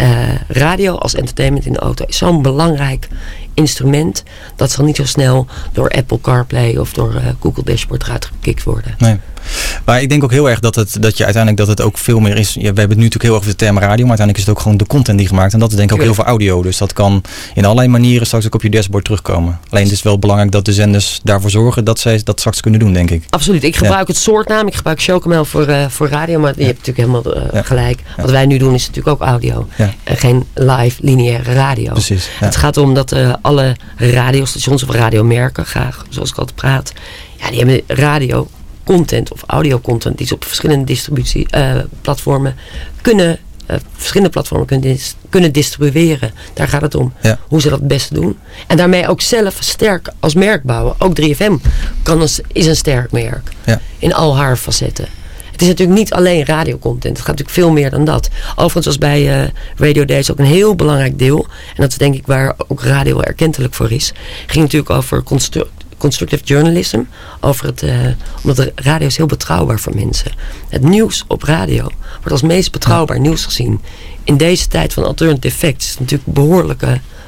[0.00, 3.08] uh, radio als entertainment in de auto is zo'n belangrijk
[3.54, 4.22] instrument.
[4.56, 8.62] Dat zal niet zo snel door Apple CarPlay of door uh, Google Dashboard eruit gekikt
[8.62, 8.94] worden.
[8.98, 9.16] Nee.
[9.84, 12.20] Maar ik denk ook heel erg dat, het, dat je uiteindelijk dat het ook veel
[12.20, 12.54] meer is.
[12.54, 14.44] Ja, we hebben het nu natuurlijk heel erg over de term radio, maar uiteindelijk is
[14.46, 15.52] het ook gewoon de content die gemaakt.
[15.52, 16.62] En dat is denk ik ook heel veel audio.
[16.62, 17.22] Dus dat kan
[17.54, 19.58] in allerlei manieren straks ook op je dashboard terugkomen.
[19.70, 22.80] Alleen het is wel belangrijk dat de zenders daarvoor zorgen dat zij dat straks kunnen
[22.80, 23.24] doen, denk ik.
[23.30, 23.64] Absoluut.
[23.64, 24.12] Ik gebruik ja.
[24.12, 24.66] het soortnaam.
[24.66, 27.62] Ik gebruik Chocomel voor, uh, voor radio, maar je hebt natuurlijk helemaal uh, ja.
[27.62, 28.00] gelijk.
[28.16, 29.68] Wat wij nu doen is natuurlijk ook audio.
[30.04, 31.92] En geen live lineaire radio.
[31.92, 32.28] Precies.
[32.38, 36.92] Het gaat om dat uh, alle radiostations of radiomerken, graag, zoals ik altijd praat,
[37.36, 38.48] ja, die hebben radio
[38.88, 43.38] content of audio content die ze op verschillende distributieplatformen uh, kunnen,
[43.70, 46.32] uh, verschillende platformen kunnen, dis kunnen distribueren.
[46.54, 47.12] Daar gaat het om.
[47.22, 47.38] Ja.
[47.48, 48.38] Hoe ze dat het beste doen.
[48.66, 50.94] En daarmee ook zelf sterk als merk bouwen.
[50.98, 51.52] Ook 3FM
[52.02, 53.50] kan als, is een sterk merk.
[53.64, 53.80] Ja.
[53.98, 55.08] In al haar facetten.
[55.52, 57.16] Het is natuurlijk niet alleen radiocontent.
[57.16, 58.28] Het gaat natuurlijk veel meer dan dat.
[58.50, 61.46] Overigens was bij uh, Radio Days ook een heel belangrijk deel.
[61.68, 64.12] En dat is denk ik waar ook radio erkentelijk voor is.
[64.46, 65.66] Ging natuurlijk over constru
[65.98, 67.00] constructive journalism.
[67.40, 67.92] Over het, uh,
[68.42, 70.32] omdat de radio is heel betrouwbaar voor mensen.
[70.68, 71.82] Het nieuws op radio
[72.14, 73.80] wordt als meest betrouwbaar nieuws gezien.
[74.24, 76.82] In deze tijd van alternative facts is het natuurlijk behoorlijk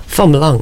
[0.07, 0.61] van belang.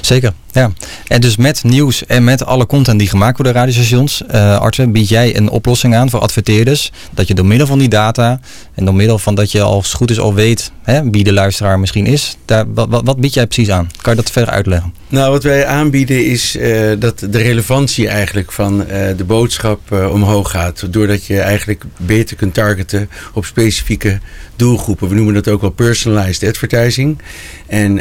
[0.00, 0.72] Zeker, ja.
[1.06, 5.08] En dus met nieuws en met alle content die gemaakt wordt door radiostations, uh, bied
[5.08, 6.92] jij een oplossing aan voor adverteerders.
[7.10, 8.40] Dat je door middel van die data
[8.74, 11.78] en door middel van dat je als goed is al weet hè, wie de luisteraar
[11.78, 12.36] misschien is.
[12.44, 13.90] Daar, wat, wat, bied jij precies aan?
[14.00, 14.94] Kan je dat verder uitleggen?
[15.08, 18.86] Nou, wat wij aanbieden is uh, dat de relevantie eigenlijk van uh,
[19.16, 20.92] de boodschap omhoog gaat.
[20.92, 24.18] Doordat je eigenlijk beter kunt targeten op specifieke
[24.56, 25.08] doelgroepen.
[25.08, 27.18] We noemen dat ook wel personalized advertising.
[27.66, 28.00] En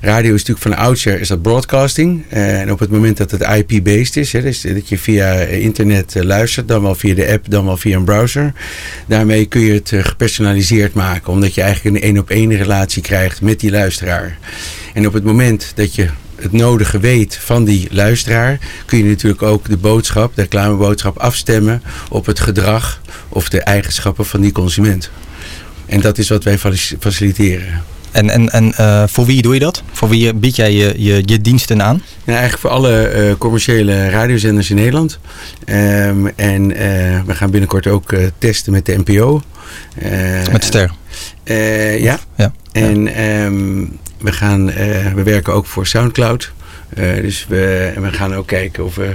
[0.00, 2.24] radio is natuurlijk van oudsher is dat broadcasting.
[2.28, 6.16] Eh, en op het moment dat het IP-based is, hè, dus dat je via internet
[6.16, 8.52] eh, luistert, dan wel via de app, dan wel via een browser.
[9.06, 13.02] Daarmee kun je het eh, gepersonaliseerd maken, omdat je eigenlijk een één op één relatie
[13.02, 14.38] krijgt met die luisteraar.
[14.94, 19.42] En op het moment dat je het nodige weet van die luisteraar, kun je natuurlijk
[19.42, 25.10] ook de boodschap, de reclameboodschap afstemmen op het gedrag of de eigenschappen van die consument.
[25.86, 27.82] En dat is wat wij faci- faciliteren.
[28.10, 29.82] En, en, en eh, voor wie doe je dat?
[29.92, 32.02] Voor wie bied jij je, je, je diensten aan?
[32.24, 35.18] Ja, eigenlijk voor alle eh, commerciële radiozenders in Nederland.
[35.64, 39.42] Ehm, en eh, we gaan binnenkort ook eh, testen met de NPO.
[39.98, 40.10] Eh,
[40.52, 40.90] Met Ster?
[41.44, 42.18] eh, ja.
[42.36, 42.52] Ja.
[42.72, 43.84] En ehm,
[44.20, 46.52] we, gaan, eh, we werken ook voor Soundcloud.
[46.94, 49.14] Eh, dus we, en we gaan ook kijken of we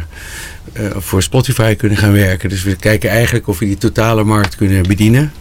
[0.74, 2.50] eh, voor Spotify kunnen gaan werken.
[2.50, 5.32] Dus we kijken eigenlijk of we die totale markt kunnen bedienen.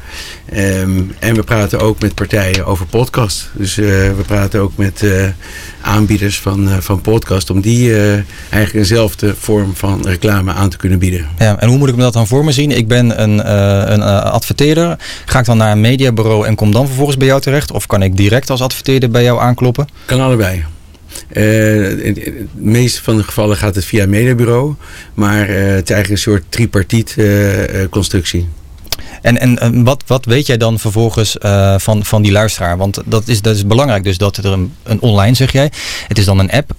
[0.52, 3.50] Ehm, en we praten ook met partijen over podcast.
[3.52, 5.26] Dus eh, we praten ook met eh,
[5.80, 11.26] aanbieders van, van podcast om die eigenlijk eenzelfde vorm van reclame aan te kunnen bieden.
[11.38, 12.70] Ja, en hoe moet ik me dat dan voor me zien?
[12.70, 13.52] Ik ben een,
[13.92, 14.98] een adverteerder.
[15.24, 17.70] Ga ik dan naar een mediabureau en kom dan vervolgens bij jou terecht?
[17.72, 19.88] Of kan ik direct als adverteerder bij jou aankloppen?
[20.04, 20.64] Kan allebei.
[21.28, 24.74] Eh, in de meeste van de gevallen gaat het via een mediabureau.
[25.14, 27.26] Maar eh, het is eigenlijk een soort tripartiet eh,
[27.90, 28.48] constructie.
[29.22, 31.36] En, en wat, wat weet jij dan vervolgens
[31.76, 32.76] van, van die luisteraar?
[32.76, 35.72] Want dat is, dat is belangrijk dus dat er een, een online, zeg jij.
[36.08, 36.72] Het is dan een app.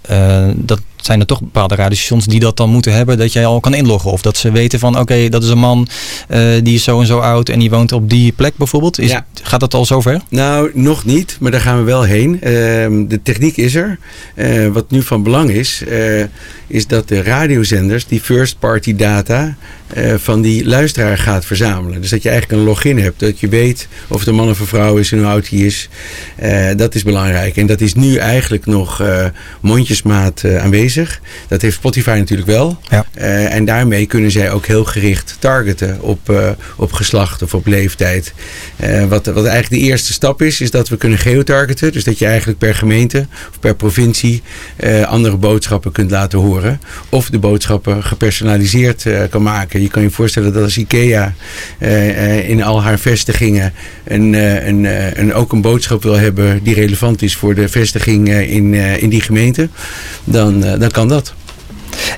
[0.56, 3.18] dat zijn er toch bepaalde radiostations die dat dan moeten hebben.
[3.18, 4.12] Dat jij al kan inloggen.
[4.12, 5.88] Of dat ze weten van oké, dat is een man
[6.28, 7.50] eh, die is zo en zo oud.
[7.50, 9.00] En die woont op die plek bijvoorbeeld.
[9.00, 9.26] Is, Ja.
[9.44, 10.22] Gaat dat al zover?
[10.30, 12.42] Nou, nog niet, maar daar gaan we wel heen.
[12.42, 14.00] Ehm, de techniek is er.
[14.36, 16.24] Eh, wat nu van belang is, eh,
[16.68, 19.56] is dat de radiozenders die first party data
[19.94, 22.02] eh, van die luisteraar gaat verzamelen.
[22.02, 24.60] Dus dat je eigenlijk een login hebt, dat je weet of het een man of
[24.60, 25.90] een vrouw is en hoe oud hij is.
[26.36, 27.58] Eh, dat is belangrijk.
[27.58, 29.26] En dat is nu eigenlijk nog eh,
[29.60, 31.22] mondjesmaat aanwezig.
[31.48, 32.80] Dat heeft Spotify natuurlijk wel.
[32.90, 33.06] Ja.
[33.50, 38.34] En daarmee kunnen zij ook heel gericht targeten op, op geslacht of op leeftijd.
[39.08, 41.92] Wat, wat eigenlijk de eerste stap is, is dat we kunnen geotargeten.
[41.92, 44.42] Dus dat je eigenlijk per gemeente of per provincie
[45.06, 46.82] andere boodschappen kunt laten horen.
[47.10, 49.83] Of de boodschappen gepersonaliseerd kan maken.
[49.84, 51.34] Je kan je voorstellen dat als IKEA
[51.78, 54.84] eh, eh, in al haar vestigingen een, eh, een,
[55.20, 59.22] een, ook een boodschap wil hebben die relevant is voor de vestiging in, in die
[59.22, 59.70] gemeente,
[60.24, 61.34] dan, dan kan dat.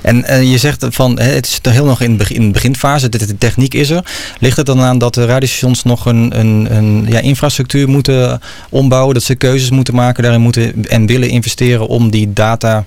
[0.02, 3.08] En eh, je zegt van het is heel nog in, de begin- in de beginfase,
[3.08, 4.04] de, de techniek is er.
[4.38, 9.14] Ligt het dan aan dat de radiostations nog een, een, een ja, infrastructuur moeten ombouwen,
[9.14, 12.84] dat ze keuzes moeten maken, daarin moeten en willen investeren om die data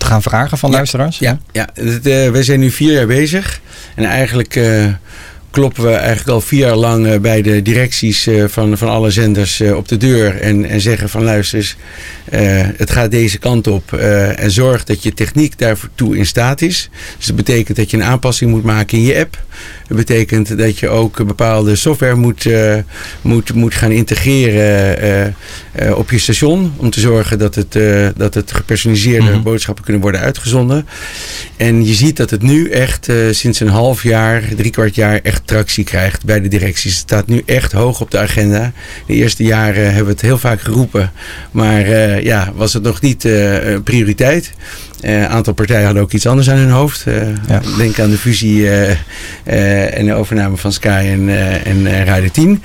[0.00, 1.18] te gaan vragen van luisteraars?
[1.18, 1.68] Ja, ja.
[1.74, 3.60] Eh, wij zijn nu vier jaar bezig.
[3.94, 4.86] En eigenlijk eh,
[5.50, 9.60] kloppen we eigenlijk al vier jaar lang eh, bij de directies van, van alle zenders
[9.60, 10.40] op de deur.
[10.40, 11.76] En, en zeggen van luister eens,
[12.76, 13.92] het gaat deze kant op.
[13.92, 16.90] en zorg dat je techniek daartoe in staat is.
[17.16, 19.38] Dus dat betekent dat je een aanpassing moet maken in je app.
[19.90, 22.76] Dat betekent dat je ook bepaalde software moet, eh,
[23.22, 25.26] moet, moet gaan integreren eh,
[25.72, 26.72] eh, op je station.
[26.76, 27.78] Om te zorgen dat het,
[28.16, 30.86] dat het gepersonaliseerde boodschappen kunnen worden uitgezonden.
[31.56, 35.46] En je ziet dat het nu echt sinds een half jaar, drie kwart jaar echt
[35.46, 36.92] tractie krijgt bij de directies.
[36.92, 38.72] Het staat nu echt hoog op de agenda.
[39.06, 41.12] De eerste jaren hebben we het heel vaak geroepen.
[41.50, 41.88] Maar
[42.22, 43.28] ja, was het nog niet
[43.84, 44.52] prioriteit.
[45.00, 47.06] Een aantal partijen hadden ook iets anders aan hun hoofd.
[47.06, 47.14] Eh,
[47.78, 48.90] Denk aan de fusie eh,
[49.44, 52.62] eh, en de overname van Sky en, eh, en eh, Radio 10.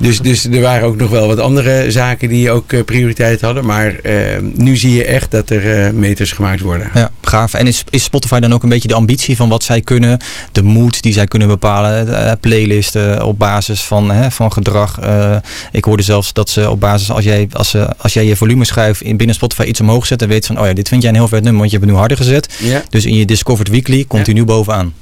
[0.00, 3.64] Dus, dus er waren ook nog wel wat andere zaken die ook eh, prioriteit hadden.
[3.66, 4.12] Maar eh,
[4.54, 6.90] nu zie je echt dat er eh, meters gemaakt worden.
[6.94, 7.54] Ja, gaaf.
[7.54, 10.18] En is, is Spotify dan ook een beetje de ambitie van wat zij kunnen,
[10.52, 15.00] de mood die zij kunnen bepalen, eh, playlisten op basis van, hè, van gedrag?
[15.00, 15.36] Eh,
[15.72, 19.00] ik hoorde zelfs dat ze op basis, als jij, als, ze, als jij je volumeschijf
[19.02, 21.10] in binnen Spotify iets omhoog zet, dan weet ze van, oh ja, dit vind jij
[21.10, 22.70] een heel vet nummer, want je hebt het nu harder gezet.
[22.72, 22.84] Ja.
[22.88, 24.94] Dus in je Discovered Weekly komt hij nu bovenaan.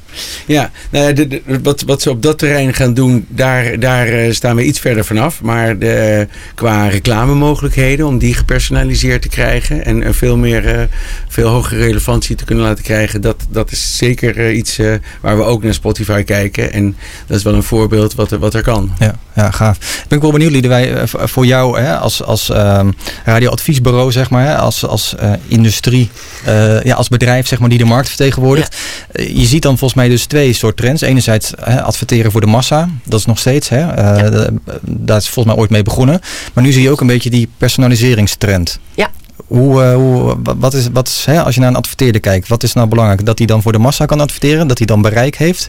[0.46, 4.06] Ja, nou ja, de, de- wat, wat ze op dat terrein gaan doen, daar, daar
[4.08, 5.40] eh, staan we iets verder vanaf.
[5.42, 10.82] Maar de, qua reclamemogelijkheden, om die gepersonaliseerd te krijgen en, veel meer, eh,
[11.28, 15.36] veel hogere relevantie te kunnen laten krijgen, dat, dat is zeker eh, iets eh, waar
[15.36, 16.72] we ook naar Spotify kijken.
[16.72, 16.96] En
[17.26, 18.92] dat is wel een voorbeeld wat, er- wat er kan.
[18.98, 19.76] Ja, ja, gaaf.
[19.76, 22.90] Ik ben ik wel benieuwd, Liedewij, voor jou hè, als, als ehm,
[23.24, 26.10] radioadviesbureau, zeg maar, hè, als, als eh, industrie,
[26.44, 28.76] eh, ja, als bedrijf zeg maar, die de markt vertegenwoordigt.
[29.12, 31.02] Je ziet dan volgens mij dus twee soort trends.
[31.02, 34.50] Enerzijds hè, adverteren voor de massa, dat is nog steeds, hè, eh, d-
[34.82, 36.20] daar is volgens mij ooit mee begonnen.
[36.52, 38.78] Maar nu zie je ook een beetje die personaliseringstrend.
[38.94, 39.10] Ja.
[39.46, 42.62] Hoe, eh, hoe, wat is, wat is hè, als je naar een adverteerder kijkt, wat
[42.62, 43.26] is nou belangrijk?
[43.26, 45.68] Dat hij dan voor de massa kan adverteren, dat hij dan bereik heeft?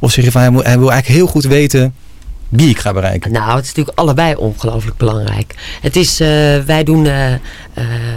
[0.00, 1.94] Of zeg je van hij, moet, hij wil eigenlijk heel goed weten
[2.48, 3.32] wie ik ga bereiken?
[3.32, 5.54] Nou, het is natuurlijk allebei ongelooflijk belangrijk.
[5.80, 6.28] Het is, uh,
[6.58, 7.36] wij doen uh, uh,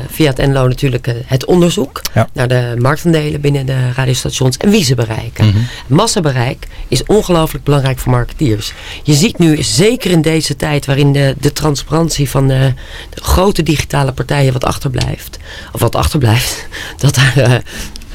[0.10, 2.30] via het NLO natuurlijk het onderzoek ja.
[2.34, 5.46] naar de marktaandelen binnen de radiostations en wie ze bereiken.
[5.46, 5.58] Mhm.
[5.88, 8.74] Massabereik is ongelooflijk belangrijk voor marketeers.
[9.04, 12.74] Je ziet nu, zeker in deze tijd waarin de, de transparantie van de,
[13.10, 15.38] de grote digitale partijen wat achterblijft,
[15.72, 17.62] of wat achterblijft, dat daar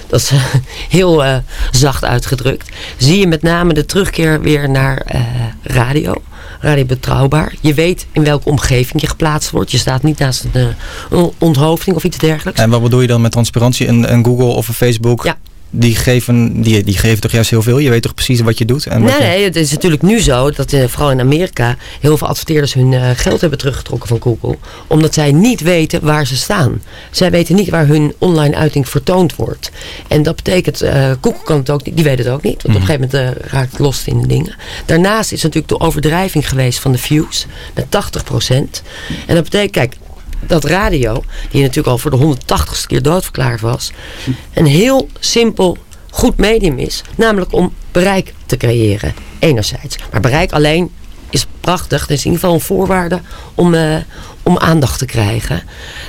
[0.07, 0.31] dat is
[0.89, 1.37] heel uh,
[1.71, 2.69] zacht uitgedrukt.
[2.97, 5.21] Zie je met name de terugkeer weer naar uh,
[5.63, 6.15] radio.
[6.61, 7.55] Radio betrouwbaar.
[7.61, 9.71] Je weet in welke omgeving je geplaatst wordt.
[9.71, 10.75] Je staat niet naast een,
[11.11, 12.61] een onthoofding of iets dergelijks.
[12.61, 13.89] En wat bedoel je dan met transparantie?
[13.89, 15.25] Een, een Google of een Facebook?
[15.25, 15.37] Ja.
[15.77, 17.79] Die geven, die, die geven toch juist heel veel?
[17.79, 18.87] Je weet toch precies wat je doet?
[18.87, 19.19] En nee, je...
[19.19, 22.93] nee, het is natuurlijk nu zo dat uh, vooral in Amerika heel veel adverteerders hun
[22.93, 24.59] uh, geld hebben teruggetrokken van Google.
[24.87, 26.83] Omdat zij niet weten waar ze staan.
[27.11, 29.71] Zij weten niet waar hun online uiting vertoond wordt.
[30.09, 32.63] En dat betekent, uh, Google kan het ook niet, die weet het ook niet.
[32.63, 32.83] Want Mhm.
[32.83, 34.55] op een gegeven moment raakt het los in de dingen.
[34.87, 38.83] Daarnaast is natuurlijk de overdrijving geweest van de views met 80%.
[39.27, 39.95] En dat betekent, kijk,
[40.47, 43.93] dat radio, die natuurlijk al voor de 180ste keer doodverklaard was,
[44.55, 45.79] een heel simpel,
[46.11, 47.03] goed medium is.
[47.17, 49.97] Namelijk om bereik te creëren, enerzijds.
[50.11, 50.91] Maar bereik alleen
[51.31, 52.01] is prachtig.
[52.01, 53.21] Dat is in ieder geval een voorwaarde
[53.55, 53.97] om, uh,
[54.45, 55.63] om aandacht te krijgen.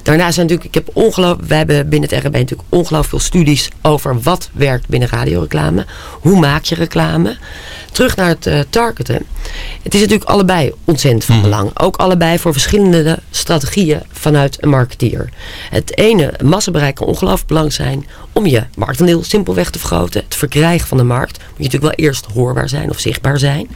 [0.03, 3.69] Daarnaast zijn natuurlijk, ik heb ongelooflijk, wij hebben binnen het RB natuurlijk ongelooflijk veel studies
[3.81, 5.85] over wat werkt binnen radioreclame.
[6.11, 7.37] Hoe maak je reclame?
[7.91, 9.25] Terug naar het uh, targeten.
[9.81, 11.79] Het is natuurlijk allebei ontzettend van belang.
[11.79, 15.29] Ook allebei voor verschillende strategieën vanuit een marketeer.
[15.69, 20.23] Het ene, massabereik kan ongelooflijk belangrijk zijn om je marktaandeel simpelweg te vergroten.
[20.23, 23.67] Het verkrijgen van de markt moet je natuurlijk wel eerst hoorbaar zijn of zichtbaar zijn.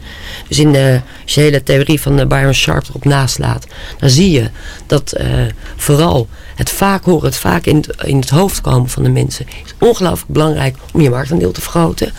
[0.47, 3.67] Dus in de, als je de hele theorie van Byron Sharp erop naslaat,
[3.99, 4.48] dan zie je
[4.85, 5.27] dat uh,
[5.75, 9.45] vooral het vaak horen, het vaak in het, in het hoofd komen van de mensen,
[9.65, 12.13] is ongelooflijk belangrijk om je marktaandeel te vergroten.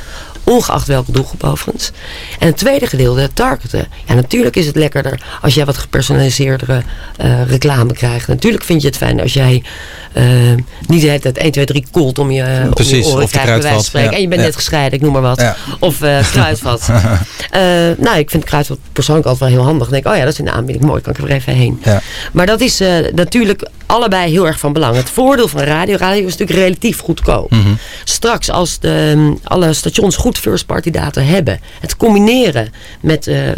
[0.45, 1.91] Ongeacht welke doelgroep overigens.
[2.39, 3.87] En het tweede gedeelte, het targeten.
[4.07, 6.83] Ja, natuurlijk is het lekkerder als jij wat gepersonaliseerdere
[7.21, 8.29] uh, reclame krijgt.
[8.29, 9.63] Natuurlijk vind je het fijn als jij
[10.15, 10.25] uh,
[10.87, 13.31] niet de hele tijd 1, 2, 3 koelt om je, Precies, om je oren of
[13.31, 14.11] krijgt, bij wijze van spreken.
[14.11, 14.47] Ja, en je bent ja.
[14.47, 15.41] net gescheiden, ik noem maar wat.
[15.41, 15.57] Ja.
[15.79, 16.89] Of uh, kruidvat.
[18.07, 19.89] nou, ik vind kruidvat persoonlijk altijd wel heel handig.
[19.89, 20.85] Dan denk ik, oh ja, dat is in de aanbieding.
[20.85, 21.81] Mooi, kan ik er even heen.
[21.85, 22.01] Ja.
[22.33, 22.79] Maar dat is
[23.15, 24.97] natuurlijk allebei heel erg van belang.
[24.97, 27.51] Het voordeel van radio, radio is natuurlijk relatief goedkoop.
[27.51, 27.79] Mm -hmm.
[28.05, 31.61] Straks als de, um, alle stations goed first party data hebben.
[31.81, 33.49] Het combineren met uh,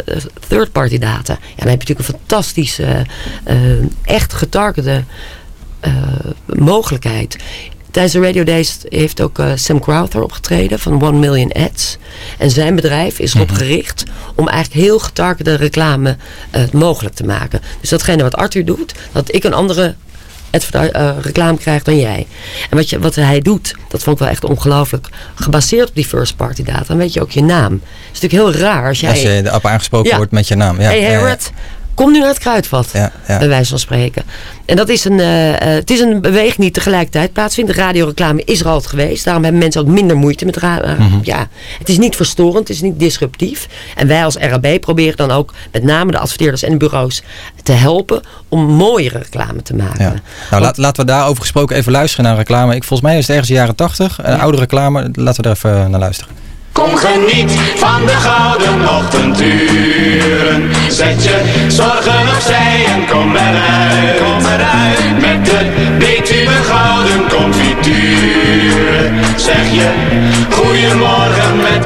[0.47, 1.33] third party data.
[1.33, 3.05] Ja, dan heb je natuurlijk een fantastische,
[3.47, 3.55] uh,
[4.03, 5.03] echt getargete
[5.85, 5.93] uh,
[6.45, 7.37] mogelijkheid.
[7.93, 11.97] Tijdens de Radio Days heeft ook uh, Sam Crowther opgetreden van One Million Ads.
[12.37, 13.57] En zijn bedrijf is erop -hmm.
[13.57, 14.03] gericht
[14.35, 16.17] om eigenlijk heel getargete reclame
[16.55, 17.61] uh, mogelijk te maken.
[17.81, 19.95] Dus datgene wat Arthur doet, dat ik een andere
[21.21, 22.27] reclame krijgt dan jij.
[22.69, 25.07] En wat, je, wat hij doet, dat vond ik wel echt ongelooflijk.
[25.35, 27.71] Gebaseerd op die first party data, dan weet je ook je naam.
[27.73, 29.09] Het is natuurlijk heel raar als jij...
[29.09, 30.17] Als je de app aangesproken ja.
[30.17, 30.81] wordt met je naam.
[30.81, 30.87] Ja.
[30.87, 31.37] Hey ja.
[31.93, 32.89] Kom nu naar het kruidvat.
[32.93, 33.37] Ja, ja.
[33.37, 34.23] Bij wijze van spreken.
[34.65, 37.73] En dat is een, uh, uh, het is een beweging die tegelijkertijd plaatsvindt.
[37.73, 39.23] De radioreclame is er altijd geweest.
[39.25, 40.91] Daarom hebben mensen ook minder moeite met radio.
[40.91, 41.01] Mhm.
[41.01, 41.19] Mm -hmm.
[41.23, 41.47] Ja,
[41.79, 43.67] het is niet verstorend, het is niet disruptief.
[43.95, 47.23] En wij als RAB proberen dan ook met name de adverteerders en de bureaus
[47.63, 50.03] te helpen om mooiere reclame te maken.
[50.03, 50.09] Ja.
[50.09, 52.75] Nou, Want, laat, laten we daarover gesproken even luisteren naar reclame.
[52.75, 54.17] Ik, volgens mij is het ergens de jaren 80.
[54.21, 54.37] Een ja.
[54.37, 55.09] oude reclame.
[55.13, 56.43] Laten we er even naar luisteren.
[56.73, 60.71] Kom geniet van de gouden ochtenduren.
[60.89, 61.52] Zet je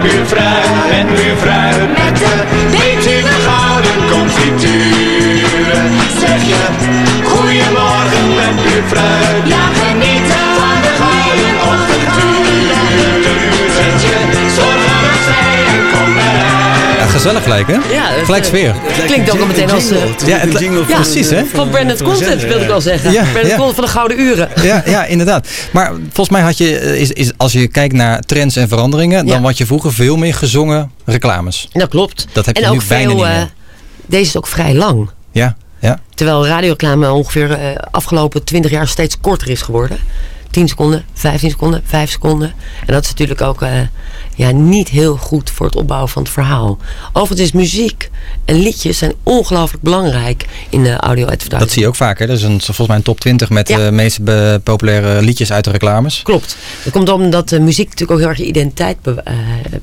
[0.08, 1.88] goeiemorgen met buurvrouw.
[1.88, 2.36] Met de
[2.72, 5.76] Betuwe gouden confituur.
[6.20, 6.64] Zeg je
[7.24, 9.37] goeiemorgen met buurvrouw.
[17.28, 17.94] Gezellig gelijk, hè?
[17.94, 18.74] Ja, het, Gelijk sfeer.
[18.76, 19.92] Het klinkt ook al meteen als...
[19.92, 21.46] Uh, ja, het, ja, precies, hè?
[21.46, 23.12] Van Brandon Content wilde ik wel zeggen.
[23.12, 23.56] Ja, Brandon ja.
[23.56, 24.50] Content van de Gouden Uren.
[24.62, 25.48] Ja, ja, inderdaad.
[25.72, 29.44] Maar volgens mij had je, is, is, als je kijkt naar trends en veranderingen, dan
[29.44, 31.68] had je vroeger veel meer gezongen reclames.
[31.72, 32.28] Dat klopt.
[32.34, 33.36] Dat heb je en nu ook bijna veel, niet meer.
[33.36, 33.44] Uh,
[34.06, 35.10] deze is ook vrij lang.
[35.32, 36.00] Ja, ja.
[36.14, 39.98] Terwijl radioreclame ongeveer uh, afgelopen 20 jaar steeds korter is geworden.
[40.52, 42.54] 10 seconden, 15 seconden, 5 seconden.
[42.86, 43.70] En dat is natuurlijk ook uh,
[44.36, 46.78] ja, niet heel goed voor het opbouwen van het verhaal.
[47.14, 48.10] Overigens is muziek
[48.46, 51.60] en liedjes zijn ongelooflijk belangrijk in de audio advertising.
[51.60, 52.20] Dat zie je ook vaak.
[52.20, 52.28] Hè?
[52.28, 53.92] Dat is een, volgens mij een top 20 met de ja.
[53.92, 54.20] meest
[54.64, 56.22] populaire liedjes uit de reclames.
[56.24, 56.58] Klopt.
[56.84, 59.34] Dat komt omdat uh, muziek natuurlijk ook heel erg je identiteit be uh,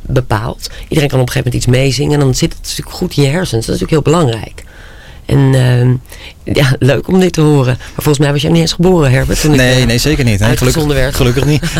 [0.03, 0.70] bepaalt.
[0.88, 3.22] Iedereen kan op een gegeven moment iets meezingen en dan zit het natuurlijk goed in
[3.22, 3.66] je hersens.
[3.66, 4.64] Dat is natuurlijk heel belangrijk.
[5.26, 5.94] En ehm,
[6.56, 7.77] ja, leuk om dit te horen.
[7.79, 9.40] Maar volgens mij was jij niet eens geboren, Herbert.
[9.40, 10.40] Toen nee, ik, uh, nee, zeker niet.
[10.40, 11.14] Nee, gelukkig, werd.
[11.14, 11.62] gelukkig niet.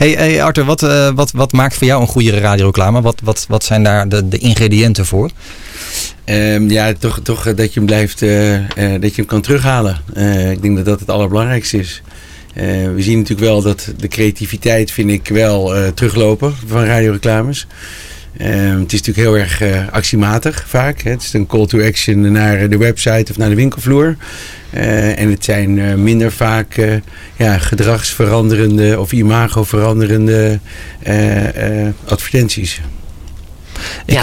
[0.00, 3.00] hey, hey, Arthur, wat, uh, wat, wat maakt voor jou een goede radioreclame?
[3.00, 5.30] Wat, wat, wat zijn daar de, de ingrediënten voor?
[6.24, 10.00] Um, ja, toch, toch dat je hem blijft, uh, dat je hem kan terughalen.
[10.50, 12.02] ik denk dat dat het allerbelangrijkste is.
[12.54, 17.66] we zien natuurlijk wel dat de creativiteit, vind ik, wel teruglopen van radioreclames.
[18.40, 21.00] Um, het is natuurlijk heel erg uh, actiematig vaak.
[21.00, 21.10] Hè.
[21.10, 24.16] Het is een call to action naar de website of naar de winkelvloer.
[24.74, 27.00] Uh, en het zijn uh, minder vaak
[27.36, 30.60] ja, gedragsveranderende of imagoveranderende
[32.04, 32.80] advertenties.
[34.06, 34.22] Ja,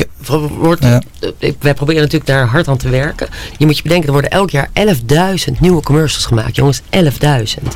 [0.58, 1.02] wordt, ja.
[1.60, 3.28] wij proberen natuurlijk daar hard aan te werken.
[3.58, 4.70] Je moet je bedenken, er worden elk jaar
[5.50, 6.56] 11.000 nieuwe commercials gemaakt.
[6.56, 7.68] Jongens, 11.000.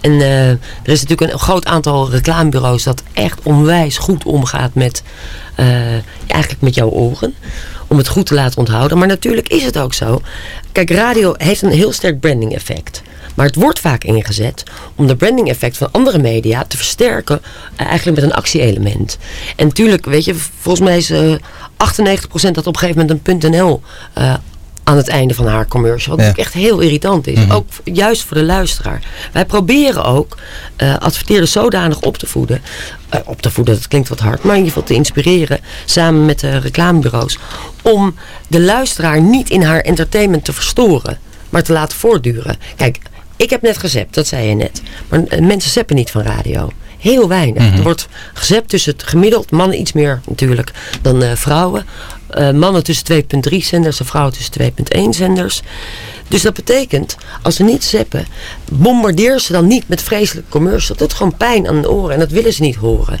[0.00, 5.02] En uh, er is natuurlijk een groot aantal reclamebureaus dat echt onwijs goed omgaat met,
[5.56, 5.66] uh,
[6.26, 7.34] eigenlijk met jouw oren.
[7.86, 8.98] Om het goed te laten onthouden.
[8.98, 10.20] Maar natuurlijk is het ook zo.
[10.72, 13.02] Kijk, radio heeft een heel sterk branding effect.
[13.40, 14.62] Maar het wordt vaak ingezet
[14.94, 17.40] om de branding effect van andere media te versterken.
[17.80, 19.18] Uh, eigenlijk met een actieelement.
[19.56, 21.36] En natuurlijk, weet je, volgens mij is uh, 98%
[22.50, 23.82] dat op een gegeven moment een .nl
[24.18, 24.34] uh,
[24.84, 26.16] aan het einde van haar commercial.
[26.16, 26.34] Wat ja.
[26.34, 27.36] echt heel irritant is.
[27.36, 27.52] Mm -hmm.
[27.52, 29.02] Ook juist voor de luisteraar.
[29.32, 30.36] Wij proberen ook
[30.76, 32.62] uh, adverteerders zodanig op te voeden.
[33.14, 34.42] Uh, op te voeden, dat klinkt wat hard.
[34.42, 35.60] Maar in ieder geval te inspireren.
[35.84, 37.38] Samen met de reclamebureaus.
[37.82, 38.14] Om
[38.48, 41.18] de luisteraar niet in haar entertainment te verstoren.
[41.48, 42.56] Maar te laten voortduren.
[42.76, 42.98] Kijk,
[43.40, 44.82] ik heb net gezept, dat zei je net.
[45.08, 46.70] Maar uh, mensen zeppen niet van radio.
[46.98, 47.62] Heel weinig.
[47.62, 47.76] Mm -hmm.
[47.76, 50.72] Er wordt gezept tussen het gemiddeld, mannen iets meer natuurlijk
[51.02, 51.86] dan uh, vrouwen.
[52.38, 55.62] Uh, mannen tussen 2,3 zenders en vrouwen tussen 2,1 zenders.
[56.28, 58.26] Dus dat betekent, als ze niet zeppen,
[58.72, 60.98] bombardeer ze dan niet met vreselijke commercials.
[60.98, 63.20] Dat is gewoon pijn aan de oren en dat willen ze niet horen.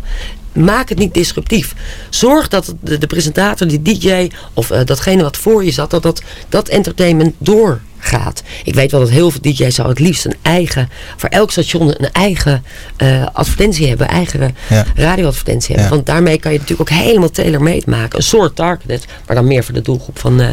[0.52, 1.74] Maak het niet disruptief.
[2.10, 6.02] Zorg dat de, de presentator, die DJ of uh, datgene wat voor je zat, dat
[6.02, 8.42] dat, dat entertainment door gaat.
[8.64, 11.88] Ik weet wel dat heel veel DJ's zou het liefst een eigen, voor elk station
[11.88, 12.64] een eigen
[12.98, 14.84] uh, advertentie hebben, eigen ja.
[14.94, 15.84] radioadvertentie hebben.
[15.84, 15.94] Ja.
[15.94, 18.18] Want daarmee kan je natuurlijk ook helemaal tailor-made maken.
[18.18, 20.48] Een soort targeted, maar dan meer voor de doelgroep van, uh,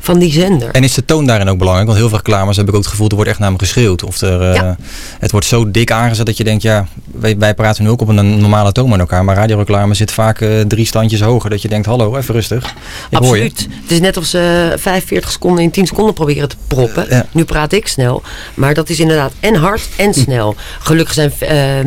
[0.00, 0.70] van die zender.
[0.70, 1.88] En is de toon daarin ook belangrijk?
[1.88, 4.04] Want heel veel reclames heb ik ook het gevoel, er wordt echt naar me geschreeuwd.
[4.04, 4.76] Of er, uh, ja.
[5.18, 8.08] het wordt zo dik aangezet dat je denkt, ja, wij, wij praten nu ook op
[8.08, 9.24] een normale toon met elkaar.
[9.24, 11.50] Maar radioreclame zit vaak drie standjes hoger.
[11.50, 12.74] Dat je denkt, hallo, even rustig.
[13.10, 13.68] Ik Absoluut.
[13.82, 17.06] Het is net of ze 45 seconden in 10 seconden proberen te proppen.
[17.08, 17.26] Ja.
[17.32, 18.22] Nu praat ik snel.
[18.54, 20.54] Maar dat is inderdaad en hard en snel.
[20.78, 21.78] Gelukkig zijn uh,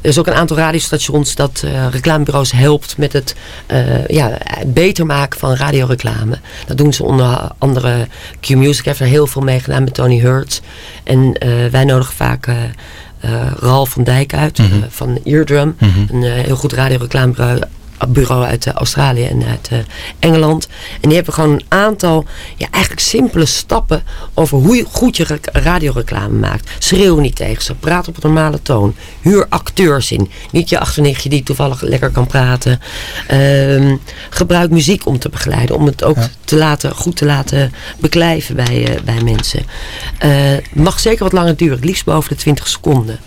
[0.00, 3.34] er is ook een aantal radiostations dat uh, reclamebureaus helpt met het
[3.72, 6.38] uh, ja, beter maken van radioreclame.
[6.66, 8.06] Dat doen ze onder andere
[8.40, 10.60] Q-Music heeft er heel veel mee gedaan met Tony Hurts.
[11.04, 12.48] En uh, wij nodigen vaak
[13.60, 14.84] Ralf van Dijk uit mm -hmm.
[14.88, 15.76] van Eardrum.
[15.78, 16.06] Mm -hmm.
[16.10, 17.60] Een heel goed radioreclamebureau
[18.08, 19.78] bureau uit uh, Australië en uit uh,
[20.18, 20.68] Engeland.
[21.00, 22.24] En die hebben gewoon een aantal
[22.56, 24.02] ja, eigenlijk simpele stappen
[24.34, 26.70] over hoe je goed je radioreclame maakt.
[26.78, 27.74] Schreeuw niet tegen ze.
[27.74, 28.94] Praat op een normale toon.
[29.20, 30.30] Huur acteurs in.
[30.50, 32.80] Niet je achternichtje die toevallig lekker kan praten.
[33.30, 33.94] Uh,
[34.30, 35.76] gebruik muziek om te begeleiden.
[35.76, 36.28] Om het ook ja.
[36.44, 39.62] te laten, goed te laten beklijven bij, uh, bij mensen.
[40.18, 41.76] Het mag zeker wat langer duren.
[41.76, 43.18] Het liefst boven de 20 seconden.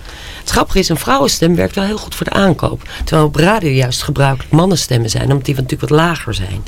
[0.41, 2.81] Het grappige is, een vrouwenstem werkt wel heel goed voor de aankoop.
[3.03, 5.29] Terwijl op radio juist gebruikelijk mannenstemmen zijn.
[5.29, 6.63] Omdat die natuurlijk wat lager zijn.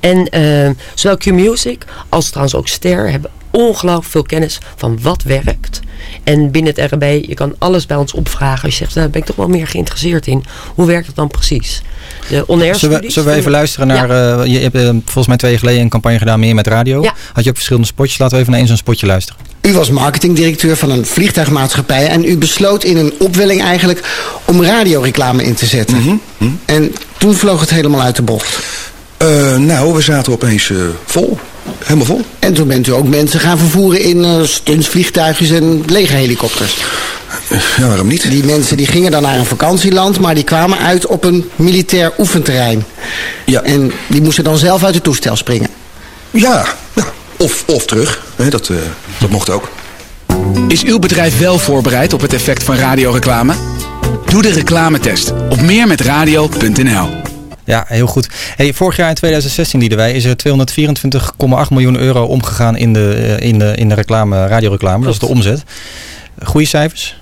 [0.00, 5.80] En uh, zowel Q-Music als trouwens ook Ster hebben ongelooflijk veel kennis van wat werkt.
[6.24, 8.64] En binnen het RB, je kan alles bij ons opvragen.
[8.64, 10.44] Als je zegt, daar ben ik toch wel meer geïnteresseerd in.
[10.74, 11.82] Hoe werkt het dan precies?
[12.28, 14.08] De zullen, we, zullen we even luisteren naar...
[14.08, 14.38] Ja.
[14.38, 17.02] Uh, je hebt uh, volgens mij twee jaar geleden een campagne gedaan meer met radio.
[17.02, 17.14] Ja.
[17.32, 18.18] Had je ook verschillende spotjes.
[18.18, 19.40] Laten we even naar één zo'n spotje luisteren.
[19.62, 25.42] U was marketingdirecteur van een vliegtuigmaatschappij en u besloot in een opwelling eigenlijk om radioreclame
[25.44, 25.96] in te zetten.
[25.96, 26.20] Mm -hmm.
[26.38, 26.60] Mm -hmm.
[26.64, 28.58] En toen vloog het helemaal uit de bocht.
[29.22, 31.38] Uh, nou, we zaten opeens uh, vol.
[31.78, 32.24] Helemaal vol.
[32.38, 36.76] En toen bent u ook mensen gaan vervoeren in uh, stuntsvliegtuigjes en legerhelikopters.
[37.76, 38.30] Ja, waarom niet?
[38.30, 42.12] Die mensen die gingen dan naar een vakantieland, maar die kwamen uit op een militair
[42.18, 42.84] oefenterrein.
[43.46, 43.62] Ja.
[43.62, 45.68] En die moesten dan zelf uit het toestel springen.
[46.30, 47.04] Ja, ja.
[47.36, 48.22] Of, of terug.
[48.36, 48.76] Nee, dat, uh,
[49.18, 49.68] dat mocht ook.
[50.68, 53.54] Is uw bedrijf wel voorbereid op het effect van radioreclame?
[54.26, 57.25] Doe de reclametest op meermetradio.nl.
[57.66, 58.28] Ja, heel goed.
[58.56, 63.58] Hey, vorig jaar in 2016, Liedewij, is er 224,8 miljoen euro omgegaan in de, in
[63.58, 65.04] de, in de reclame, radioreclame.
[65.04, 65.64] Dat is de omzet.
[66.42, 67.16] Goede cijfers?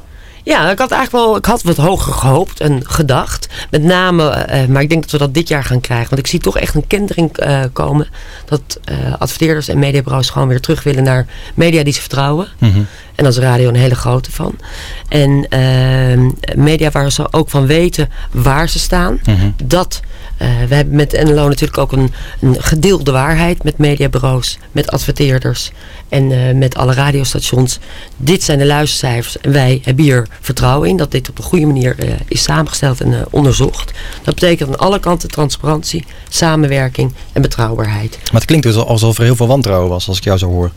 [0.45, 3.49] Ja, ik had eigenlijk wel, ik had wat hoger gehoopt en gedacht.
[3.71, 6.09] Met name, eh, maar ik denk dat we dat dit jaar gaan krijgen.
[6.09, 8.09] Want ik zie toch echt een kentering eh, komen.
[8.45, 12.49] Dat eh, adverteerders en mediabureaus gewoon weer terug willen naar media die ze vertrouwen.
[12.59, 12.83] Mhm.
[13.15, 14.55] En dat is radio een hele grote van.
[15.09, 19.21] En ehm, media waar ze ook van weten waar ze staan.
[19.25, 19.51] Mhm.
[19.65, 20.09] Dat, eh,
[20.39, 25.71] we hebben met NLO natuurlijk ook een, een gedeelde waarheid met mediabureaus, met adverteerders
[26.09, 27.79] en eh, met alle radiostations.
[28.17, 31.67] Dit zijn de luistercijfers en wij hebben hier vertrouwen in dat dit op een goede
[31.67, 33.93] manier eh, is samengesteld en eh, onderzocht.
[34.23, 38.19] Dat betekent aan alle kanten transparantie, samenwerking en betrouwbaarheid.
[38.23, 40.71] Maar het klinkt dus alsof er heel veel wantrouwen was, als ik jou zo hoor.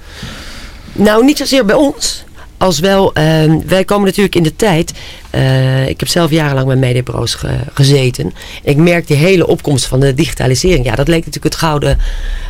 [0.93, 2.23] Nou, niet zozeer bij ons.
[2.57, 4.93] Als wel, ehm, wij komen natuurlijk in de tijd.
[5.29, 8.23] eh, ik heb zelf jarenlang bij mediabureaus ge- gezeten.
[8.63, 10.85] En ik merk die hele opkomst van de digitalisering.
[10.85, 11.97] Ja, dat leek natuurlijk het gouden.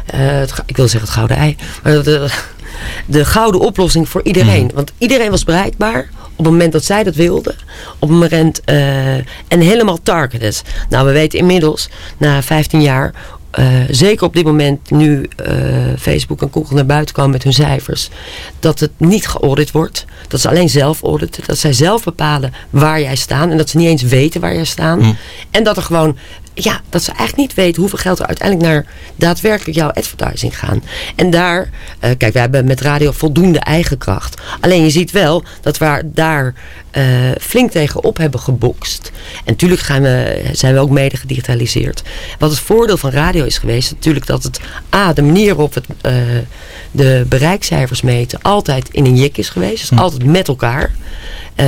[0.06, 1.56] eh, het, ik wil zeggen het gouden ei.
[1.84, 2.28] Maar de,
[3.06, 4.72] de gouden oplossing voor iedereen.
[4.74, 6.10] Want iedereen was bereikbaar.
[6.36, 7.56] Op het moment dat zij dat wilden.
[8.00, 8.62] Op het moment.
[8.66, 9.26] eh, en
[9.60, 10.62] helemaal targeted.
[10.90, 13.14] Nou, we weten inmiddels, na 15 jaar.
[13.52, 15.56] Eh, zeker op dit moment, nu eh,
[16.00, 18.10] Facebook en Google naar buiten komen met hun cijfers.
[18.60, 20.06] Dat het niet geaudit wordt.
[20.28, 21.44] Dat ze alleen zelf auditen.
[21.46, 23.50] Dat zij zelf bepalen waar jij staat.
[23.50, 25.00] En dat ze niet eens weten waar jij staat.
[25.52, 26.18] En dat er gewoon.
[26.60, 28.86] Ja, dat ze eigenlijk niet weten hoeveel geld er uiteindelijk naar
[29.16, 30.84] daadwerkelijk jouw advertising gaan.
[31.16, 34.42] En daar, eh, kijk, we hebben met radio voldoende eigen kracht.
[34.60, 36.54] Alleen je ziet wel dat we daar
[36.92, 37.04] eh,
[37.40, 39.12] flink tegen op hebben gebokst.
[39.38, 42.04] En natuurlijk gaan we, zijn we ook mede gedigitaliseerd.
[42.40, 44.60] Wat het voordeel van radio is geweest, natuurlijk dat het
[44.96, 46.14] A, de manier waarop het eh,
[46.92, 49.90] de bereikcijfers meten, altijd in een jik is geweest.
[49.90, 50.92] Dus altijd met elkaar.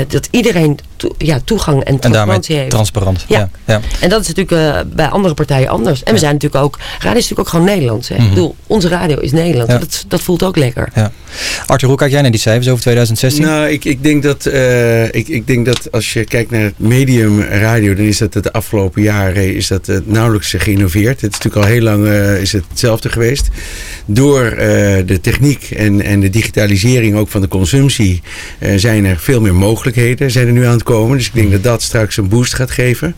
[0.08, 0.80] Dat iedereen
[1.18, 2.70] ja, toegang en En daarmee transparantie heeft.
[2.70, 3.26] transparant.
[3.28, 3.38] Ja.
[3.38, 3.50] Ja.
[3.66, 3.82] Ja.
[4.00, 6.04] En dat is natuurlijk eh, bij andere partijen anders.
[6.04, 8.08] En we zijn natuurlijk ook, radio is natuurlijk ook gewoon Nederlands.
[8.08, 8.16] Hè?
[8.16, 8.24] Mhm.
[8.24, 9.74] Ik bedoel, onze radio is Nederlands.
[9.74, 9.80] Ja.
[9.80, 10.90] Dat, dat voelt ook lekker.
[10.96, 11.12] Ja.
[11.66, 13.44] Arthur, hoe kijk jij naar die cijfers over 2016?
[13.44, 16.80] Nou, ik, ik, denk dat, eh, ik, ik denk dat als je kijkt naar het
[16.80, 21.22] medium radio, dan is dat het de afgelopen jaren is dat, eh, nauwelijks geïnnoveerd.
[21.22, 23.48] Het is natuurlijk al heel lang eh, is het hetzelfde geweest.
[24.06, 24.58] Door eh,
[25.06, 28.22] de techniek en, en de digitalisering ook van de consumptie
[28.60, 31.18] eh, zijn er veel meer mogelijkheden zijn er nu aan het komen.
[31.18, 33.16] Dus ik denk dat dat straks een boost gaat geven.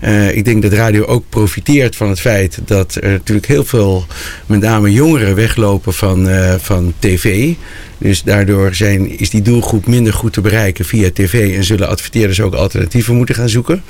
[0.00, 4.06] Eh, ik denk dat radio ook profiteert van het feit dat er natuurlijk heel veel,
[4.46, 7.54] met name jongeren, weglopen van, eh, van tv.
[8.02, 12.40] Dus daardoor zijn, is die doelgroep minder goed te bereiken via tv en zullen adverteerders
[12.40, 13.82] ook alternatieven moeten gaan zoeken.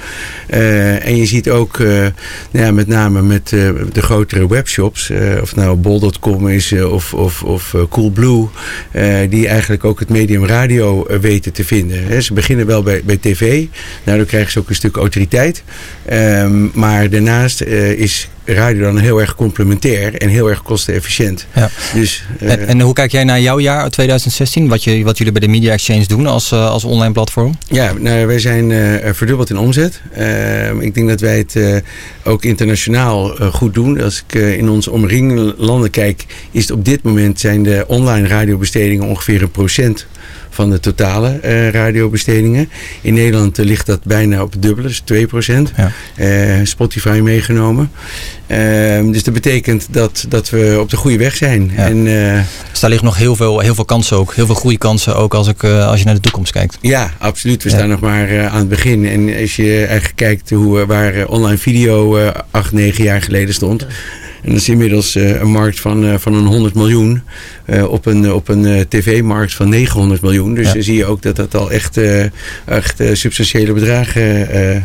[0.46, 1.86] Eh, en je ziet ook, eh,
[2.50, 7.42] nou ja, met name met eh, de grotere webshops, of nou bol.com is of, of,
[7.42, 8.48] of Coolblue,
[9.28, 12.22] die eigenlijk ook het medium radio weten te vinden.
[12.22, 13.64] Ze beginnen wel bij, bij tv,
[14.04, 15.62] daardoor krijgen ze ook een stuk autoriteit.
[16.04, 21.46] Ehm, maar daarnaast is radio dan heel erg complementair en heel erg kostenefficiënt.
[21.54, 21.70] Ja.
[21.94, 24.68] Dus, eh, En, en hoe kijk jij naar jouw jaar 2016?
[24.68, 27.58] Wat, je, wat jullie bij de Media Exchange doen als, eh, als online platform?
[27.68, 30.00] Ja, nou, wij zijn eh, verdubbeld in omzet.
[30.12, 31.76] Eh, ik denk dat wij het eh,
[32.24, 34.00] ook internationaal eh, goed doen.
[34.00, 37.84] Als ik eh, in onze omringende landen kijk, is het op dit moment zijn de
[37.86, 40.06] online radiobestedingen ongeveer een procent
[40.52, 42.68] van de totale eh, radiobestedingen.
[43.00, 45.72] In Nederland eh, ligt dat bijna op het dubbele, dus 2 procent.
[46.62, 47.90] Spotify meegenomen.
[48.52, 51.72] Ehm, dus dat betekent dat, dat we op de goede weg zijn.
[51.76, 52.40] En, eh,
[52.70, 54.34] Dus daar liggen nog heel veel, heel veel kansen ook.
[54.34, 56.78] Heel veel groeikansen ook als, ik, eh, als je naar de toekomst kijkt.
[56.80, 57.62] Ja, absoluut.
[57.62, 57.76] We Ja.
[57.76, 59.06] staan nog maar eh, aan het begin.
[59.08, 63.82] En als je eigenlijk kijkt hoe, waar online video eh, acht, negen jaar geleden stond.
[64.42, 67.22] En dat is inmiddels eh, een markt van, eh, van een 100 miljoen.
[67.64, 70.54] eh, op een, op een eh, tv-markt van 900 miljoen.
[70.54, 70.72] Dus Ja.
[70.72, 72.24] dan zie je ook dat dat al echt, eh,
[72.64, 74.76] echt substantiële bedragen eh,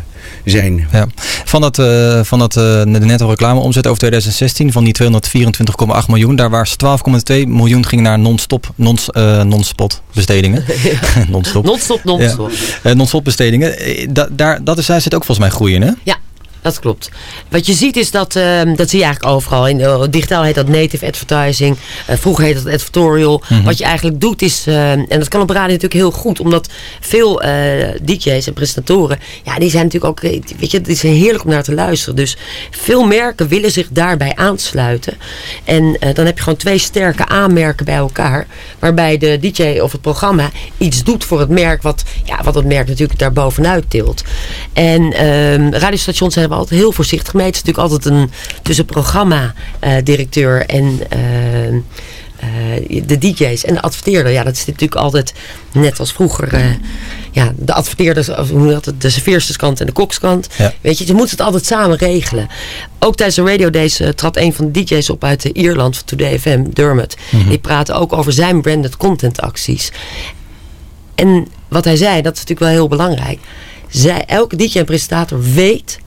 [0.44, 0.88] zijn.
[0.92, 1.06] Ja.
[1.44, 6.36] Van, dat, eh, van dat, eh, de netto reclameomzet over 2016, van die 224,8 miljoen,
[6.36, 10.64] daar was 12,2 miljoen ging naar non-stop, non, eh, non-spot bestedingen.
[11.30, 11.64] non-stop.
[11.64, 12.50] Non-stop, non-stop.
[12.82, 12.94] Ja.
[12.94, 13.74] Non-stop bestedingen.
[14.14, 15.90] Da- daar, dat is, daar zit ook volgens mij groei in, hè?
[16.02, 16.16] Ja,
[16.68, 17.10] dat klopt.
[17.48, 19.68] Wat je ziet is dat, ehm, dat zie je eigenlijk overal.
[19.68, 21.76] In, eh, digitaal heet dat native advertising.
[22.06, 23.42] Eh, vroeger heet dat editorial.
[23.48, 23.62] Mhm.
[23.62, 26.40] Wat je eigenlijk doet is, ehm, en dat kan op radio natuurlijk heel goed.
[26.40, 26.68] Omdat
[27.00, 27.52] veel eh,
[28.02, 30.20] DJ's en presentatoren, ja die zijn natuurlijk ook,
[30.58, 32.16] weet je, het is heerlijk om naar te luisteren.
[32.16, 32.36] Dus
[32.70, 35.14] veel merken willen zich daarbij aansluiten.
[35.64, 38.46] En dan heb je gewoon twee sterke aanmerken bij elkaar.
[38.78, 41.82] Waarbij de DJ of het programma iets doet voor het merk.
[41.82, 44.24] Wat, ja, wat het merk natuurlijk daar bovenuit tilt.
[44.72, 47.46] En ehm, radiostations zijn we altijd heel voorzichtig mee.
[47.46, 48.30] Het is natuurlijk altijd een
[48.62, 51.78] tussen programma-directeur en ehm,
[52.36, 54.32] eh, de DJ's en de adverteerder.
[54.32, 55.32] Ja, dat is natuurlijk altijd
[55.72, 56.54] net als vroeger.
[56.54, 56.64] eh,
[57.32, 60.48] ja, de adverteerders, hoe dat, de serveersterskant en de kokskant.
[60.56, 60.72] Ja.
[60.80, 62.48] Weet je, je moet het altijd samen regelen.
[62.98, 65.96] Ook tijdens de Radio Days eh, trad een van de DJ's op uit eh, Ierland,
[65.96, 67.16] van Today FM, Dermot.
[67.30, 67.48] Mhm.
[67.48, 69.92] Die praatte ook over zijn branded content acties.
[71.14, 73.38] En wat hij zei, dat is natuurlijk wel heel belangrijk.
[73.88, 75.98] Zij, elke DJ en presentator weet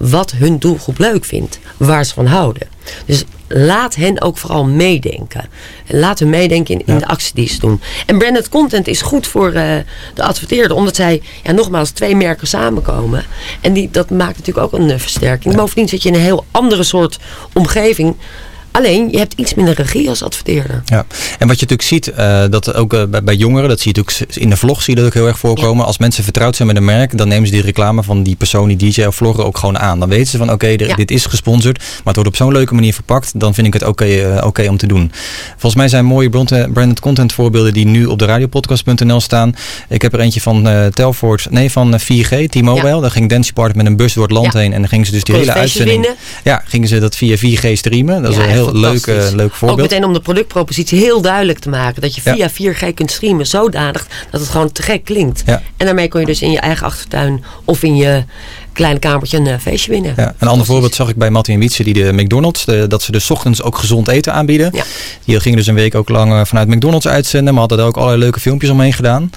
[0.00, 1.58] wat hun doelgroep leuk vindt.
[1.76, 2.68] Waar ze van houden.
[3.06, 5.48] Dus laat hen ook vooral meedenken.
[5.86, 7.80] En laat hen meedenken in, in de actie die ze doen.
[8.06, 9.72] En branded content is goed voor uh,
[10.14, 10.76] de adverteerder.
[10.76, 13.24] Omdat zij, ja, nogmaals, twee merken samenkomen.
[13.60, 15.54] En die, dat maakt natuurlijk ook een uh, versterking.
[15.54, 15.60] Ja.
[15.60, 17.18] Bovendien zit je in een heel andere soort
[17.52, 18.16] omgeving.
[18.72, 20.82] Alleen, je hebt iets minder regie als adverteerder.
[20.84, 21.06] Ja,
[21.38, 24.00] en wat je natuurlijk ziet, uh, dat ook uh, bij, bij, jongeren, dat zie je
[24.00, 25.78] natuurlijk in de vlog zie je dat ook heel erg voorkomen.
[25.78, 25.84] Ja.
[25.84, 28.68] Als mensen vertrouwd zijn met een merk, dan nemen ze die reclame van die persoon,
[28.68, 29.98] die DJ of vlogger ook gewoon aan.
[30.00, 30.94] Dan weten ze van oké, okay, ja.
[30.94, 33.40] dit is gesponsord, maar het wordt op zo'n leuke manier verpakt.
[33.40, 35.12] Dan vind ik het oké okay, uh, okay om te doen.
[35.50, 36.30] Volgens mij zijn mooie
[36.72, 39.54] branded content voorbeelden die nu op de radiopodcast.nl staan.
[39.88, 42.88] Ik heb er eentje van Telford, nee van 4G, T-Mobile.
[42.88, 43.00] Ja.
[43.00, 45.12] Daar ging Dance Party met een bus door het land heen en dan gingen ze
[45.12, 46.00] dus die hele uitzending.
[46.00, 46.18] Winnen.
[46.44, 48.22] Ja, gingen ze dat via 4G streamen.
[48.22, 49.80] Dat is een heel leuk, uh, leuk voorbeeld.
[49.80, 52.02] Ook meteen om de productpropositie heel duidelijk te maken.
[52.02, 52.74] Dat je via ja.
[52.74, 55.42] 4G kunt streamen zodanig dat het gewoon te gek klinkt.
[55.46, 55.62] Ja.
[55.76, 58.24] En daarmee kon je dus in je eigen achtertuin of in je
[58.72, 60.14] kleine kamertje een uh, feestje winnen.
[60.16, 63.02] Ja, een ander voorbeeld zag ik bij Mattie en Wietse, die de McDonald's, de, dat
[63.02, 64.70] ze dus ochtends ook gezond eten aanbieden.
[64.72, 64.84] Ja.
[65.24, 67.96] Die gingen dus een week ook lang uh, vanuit McDonald's uitzenden, maar hadden daar ook
[67.96, 69.30] allerlei leuke filmpjes omheen gedaan.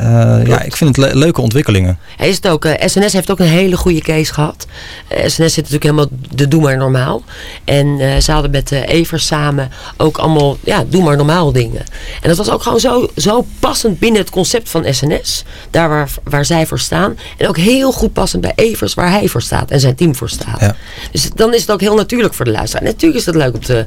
[0.00, 1.98] Uh, ja, ik vind het le leuke ontwikkelingen.
[2.16, 2.66] Hij is het ook.
[2.78, 4.66] SNS heeft ook een hele goede case gehad.
[5.08, 7.22] SNS zit natuurlijk helemaal de doe maar normaal.
[7.64, 11.82] En ze hadden met Evers samen ook allemaal, ja, doe maar normaal dingen.
[12.20, 15.44] En dat was ook gewoon zo, zo passend binnen het concept van SNS.
[15.70, 17.18] Daar waar, waar zij voor staan.
[17.38, 20.28] En ook heel goed passend bij Evers waar hij voor staat en zijn team voor
[20.28, 20.60] staat.
[20.60, 20.76] Ja.
[21.10, 22.84] Dus dan is het ook heel natuurlijk voor de luisteraar.
[22.84, 23.84] Natuurlijk is het leuk om te,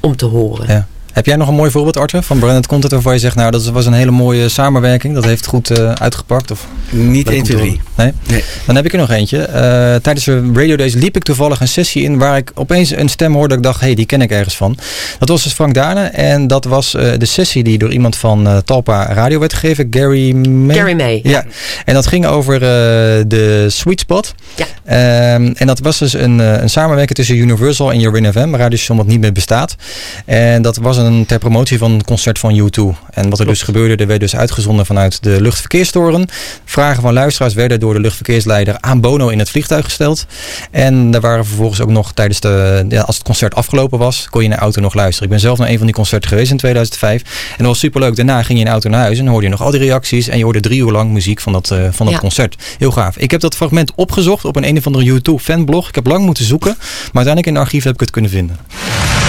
[0.00, 0.66] om te horen.
[0.68, 0.86] Ja.
[1.14, 3.66] Heb jij nog een mooi voorbeeld, Arthur, van branded content waarvan je zegt, nou, dat
[3.66, 6.50] was een hele mooie samenwerking, dat heeft goed uh, uitgepakt?
[6.50, 7.80] Of Niet 1, 2, 3.
[7.94, 8.12] Nee?
[8.28, 8.44] nee?
[8.66, 9.38] Dan heb ik er nog eentje.
[9.38, 9.54] Uh,
[9.94, 13.32] tijdens de Radio Days liep ik toevallig een sessie in waar ik opeens een stem
[13.32, 14.76] hoorde dat ik dacht, hé, hey, die ken ik ergens van.
[15.18, 18.46] Dat was dus Frank Dane en dat was uh, de sessie die door iemand van
[18.46, 20.76] uh, Talpa Radio werd gegeven, Gary May.
[20.76, 21.20] Gary May.
[21.22, 21.30] Ja.
[21.30, 21.44] ja.
[21.84, 24.34] En dat ging over de Sweet Spot.
[24.54, 25.34] Ja.
[25.34, 28.96] Um, en dat was dus een, een samenwerking tussen Universal en Jorin FM, een radiostation
[28.96, 29.76] wat niet meer bestaat.
[30.24, 32.82] En dat was een ter promotie van een concert van U2.
[33.10, 36.28] En wat er dus gebeurde, er werd dus uitgezonden vanuit de luchtverkeerstoren.
[36.64, 40.26] Vragen van luisteraars werden door de luchtverkeersleider aan Bono in het vliegtuig gesteld.
[40.70, 44.40] En daar waren vervolgens ook nog tijdens de, ja, als het concert afgelopen was, kon
[44.40, 45.24] je in de auto nog luisteren.
[45.24, 47.22] Ik ben zelf naar een van die concerten geweest in 2005.
[47.22, 48.16] En dat was superleuk.
[48.16, 50.28] Daarna ging je in de auto naar huis en hoorde je nog al die reacties.
[50.28, 52.20] En je hoorde drie uur lang muziek van dat, uh, van dat ja.
[52.20, 52.56] concert.
[52.78, 53.16] Heel gaaf.
[53.16, 55.88] Ik heb dat fragment opgezocht op een een of andere U2 fanblog.
[55.88, 58.58] Ik heb lang moeten zoeken, maar uiteindelijk in het archief heb ik het kunnen vinden.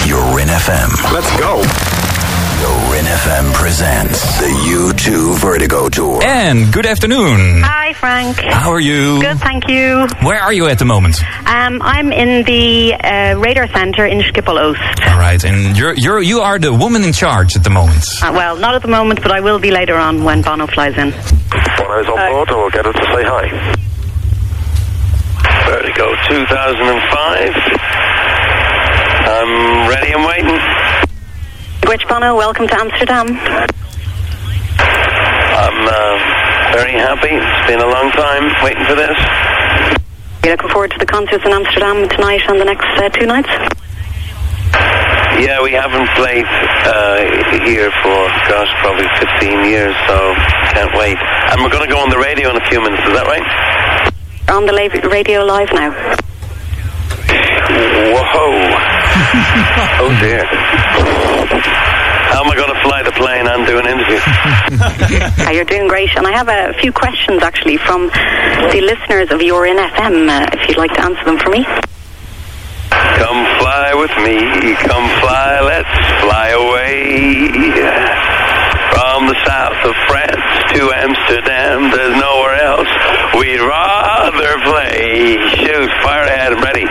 [0.06, 1.12] You're in FM.
[1.12, 1.65] Let's go.
[2.96, 6.22] Rin FM presents the U2 Vertigo Tour.
[6.24, 7.60] And good afternoon.
[7.62, 8.38] Hi, Frank.
[8.38, 9.20] How are you?
[9.20, 10.06] Good, thank you.
[10.22, 11.20] Where are you at the moment?
[11.46, 15.10] Um, I'm in the uh, radar center in Schiphol Oost.
[15.10, 18.02] All right, and you're, you're, you are the woman in charge at the moment.
[18.22, 20.96] Uh, well, not at the moment, but I will be later on when Bono flies
[20.96, 21.10] in.
[21.10, 23.74] Bono's on uh, board, and we'll get her to say hi.
[25.68, 27.86] Vertigo 2005.
[29.28, 30.85] I'm ready and waiting.
[31.88, 33.28] Rich Bono, welcome to Amsterdam.
[33.30, 33.38] I'm
[35.86, 36.18] uh,
[36.74, 37.30] very happy.
[37.30, 39.14] It's been a long time waiting for this.
[40.42, 43.46] You looking forward to the concerts in Amsterdam tonight and the next uh, two nights?
[45.38, 46.44] Yeah, we haven't played
[46.90, 47.22] uh,
[47.62, 48.18] here for,
[48.50, 49.06] gosh, probably
[49.38, 50.34] 15 years, so
[50.74, 51.18] can't wait.
[51.54, 53.46] And we're going to go on the radio in a few minutes, is that right?
[54.48, 54.74] We're on the
[55.08, 55.94] radio live now.
[58.10, 58.74] Whoa.
[60.02, 61.15] oh dear.
[61.48, 64.20] How am I going to fly the plane and do an interview?
[64.20, 66.10] uh, you're doing great.
[66.16, 70.46] And I have a few questions actually from the listeners of Your In FM, uh,
[70.52, 71.64] if you'd like to answer them for me.
[73.16, 77.48] Come fly with me, come fly, let's fly away.
[78.92, 80.44] From the south of France
[80.76, 82.88] to Amsterdam, there's nowhere else
[83.40, 85.36] we'd rather play.
[85.56, 86.86] Shoot, fire ahead, I'm ready.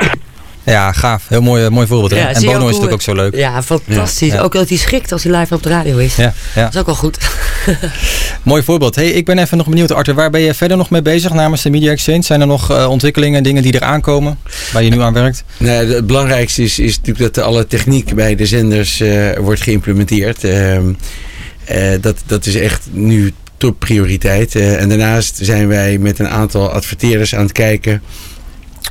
[0.66, 1.24] Ja, gaaf.
[1.28, 2.12] Heel mooi, mooi voorbeeld.
[2.12, 3.36] Ja, en Bono is natuurlijk ook zo leuk.
[3.36, 4.32] Ja, fantastisch.
[4.32, 4.42] Ja.
[4.42, 6.16] Ook dat hij schikt als hij live op de radio is.
[6.16, 6.64] Ja, ja.
[6.64, 7.18] Dat is ook wel goed.
[8.44, 8.96] mooi voorbeeld.
[8.96, 10.14] Hey, ik ben even nog benieuwd, Arthur.
[10.14, 12.22] Waar ben je verder nog mee bezig namens de Media Exchange?
[12.22, 14.38] Zijn er nog uh, ontwikkelingen, dingen die eraan komen,
[14.74, 15.44] waar je nu aan werkt?
[15.58, 20.44] Nee, het belangrijkste is, is natuurlijk dat alle techniek bij de zenders uh, wordt geïmplementeerd.
[20.44, 20.78] Uh,
[22.02, 24.56] dat, dat is echt nu topprioriteit.
[24.56, 28.02] en daarnaast zijn wij met een aantal adverteerders aan het kijken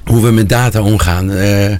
[0.04, 1.30] hoe we met data omgaan.
[1.30, 1.74] Uh,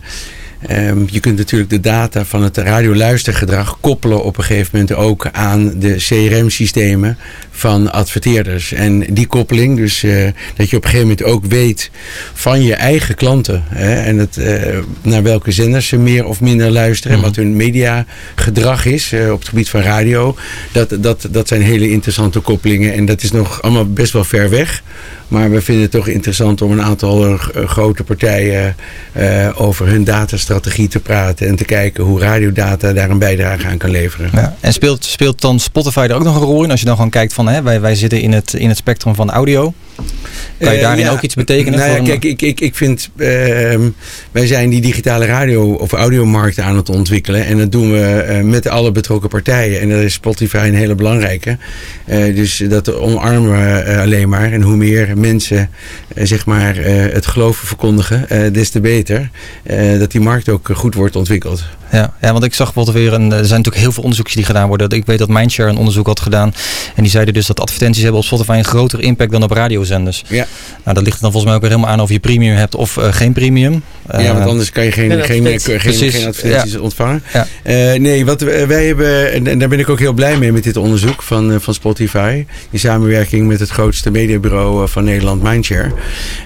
[0.67, 5.29] Ehm, je kunt natuurlijk de data van het radioluistergedrag koppelen op een gegeven moment ook
[5.33, 7.19] aan de CRM-systemen
[7.51, 8.73] van adverteerders.
[8.73, 11.91] En die koppeling, dus eh, dat je op een gegeven moment ook weet
[12.33, 16.71] van je eigen klanten hè, en het, eh, naar welke zenders ze meer of minder
[16.71, 20.37] luisteren en wat hun mediagedrag is eh, op het gebied van radio.
[20.73, 24.51] Dat, dat, dat zijn hele interessante koppelingen en dat is nog allemaal best wel ver
[24.51, 24.83] weg.
[25.29, 28.77] Maar we vinden het toch interessant om een aantal eh, grote partijen
[29.13, 31.47] eh, over hun datastrategie te praten.
[31.47, 34.31] En te kijken hoe radiodata daar een bijdrage aan kan leveren.
[34.33, 34.57] Ja.
[34.61, 36.71] En speelt, speelt dan Spotify er ook nog een rol in?
[36.71, 39.15] Als je dan gewoon kijkt van hè, wij, wij zitten in het, in het spectrum
[39.15, 39.73] van audio.
[40.59, 41.79] Kan je Eh, daarin ja, ook iets betekenen?
[41.79, 43.81] Nou ja, voor kijk, ik, ik, ik vind, ehm,
[44.33, 47.45] wij zijn die digitale radio- of audiomarkt aan het ontwikkelen.
[47.47, 49.81] En dat doen we eh, met alle betrokken partijen.
[49.81, 51.59] En daar is Spotify een hele belangrijke.
[52.05, 54.53] Eh, dus dat omarmen we alleen maar.
[54.53, 55.71] En hoe meer mensen
[56.15, 59.31] zeg maar, het geloven verkondigen, des te beter.
[59.99, 61.65] Dat die markt ook goed wordt ontwikkeld.
[61.93, 64.45] Ja, ja, want ik zag bijvoorbeeld weer, een, er zijn natuurlijk heel veel onderzoekjes die
[64.45, 64.91] gedaan worden.
[64.91, 66.55] Ik weet dat Mindshare een onderzoek had gedaan.
[66.95, 69.53] En die zeiden dus dat advertenties hebben op Spotify een grotere impact dan op
[69.89, 70.25] radiozenders.
[70.29, 70.47] Ja.
[70.85, 72.75] Nou, dat ligt er dan volgens mij ook weer helemaal aan of je premium hebt
[72.75, 73.83] of eh, geen premium.
[74.13, 76.01] ja, want Eh, anders kan je geen, Geen geen, geen, advertenties.
[76.01, 76.79] geen, Precies, advertenties ja.
[76.81, 77.23] ontvangen.
[77.33, 77.47] Ja.
[77.63, 80.77] Eh, nee, wat wij hebben, en, daar ben ik ook heel blij mee met dit
[80.77, 82.45] onderzoek van, eh, van Spotify.
[82.71, 85.93] In samenwerking met het grootste mediabureau van Nederland, Mindshare.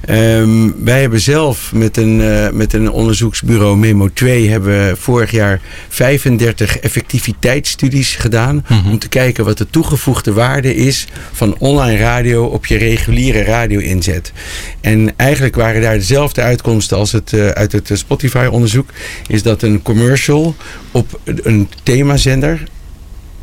[0.05, 5.61] Ehm, wij hebben zelf met een, eh, met een onderzoeksbureau Memo 2 hebben vorig jaar
[5.89, 8.65] 35 effectiviteitsstudies gedaan.
[8.91, 13.81] Om te kijken wat de toegevoegde waarde is van online radio op je reguliere radio
[13.81, 14.33] inzet.
[14.81, 18.91] En eigenlijk waren daar dezelfde uitkomsten als het, eh, uit het Spotify-onderzoek.
[19.27, 20.57] Is dat een commercial
[20.93, 22.63] op een themazender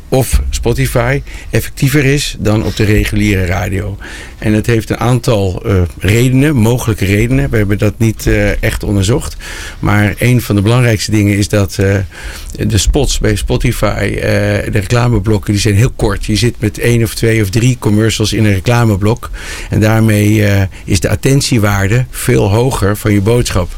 [0.08, 3.96] of Spotify effectiever is dan op de reguliere radio.
[4.38, 7.50] En het heeft een aantal eh, redenen, mogelijke redenen.
[7.50, 9.36] We hebben dat niet eh, echt onderzocht.
[9.78, 11.96] Maar een van de belangrijkste dingen is dat eh,
[12.66, 16.24] de spots bij Spotify, de reclameblokken, die zijn heel kort.
[16.24, 19.30] Je zit met één of twee of drie commercials in een reclameblok.
[19.70, 20.44] En daarmee
[20.84, 23.68] is de attentiewaarde veel hoger van je boodschap.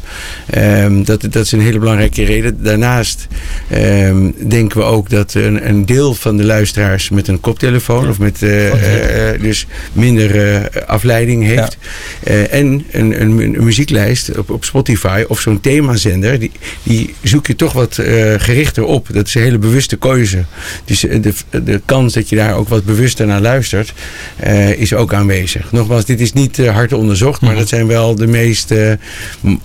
[0.50, 2.62] Ehm, dat, dat is een hele belangrijke reden.
[2.62, 3.26] Daarnaast
[3.68, 8.18] ehm, denken we ook dat een, een deel van de luisteraars met een koptelefoon of
[8.18, 11.76] met eh, eh, eh, dus minder afleiding heeft.
[12.22, 16.50] En een, een, een muzieklijst op, op Spotify of zo'n themazender, die,
[16.82, 17.94] die zoek je toch wat
[18.36, 19.06] gerichter op.
[19.12, 20.44] Dat is een hele bewuste keuze.
[20.84, 23.92] Dus de, de kans dat je daar ook wat bewuster naar luistert,
[24.76, 25.72] is ook aanwezig.
[25.72, 28.74] Nogmaals, dit is niet hard onderzocht, maar dat zijn wel de meest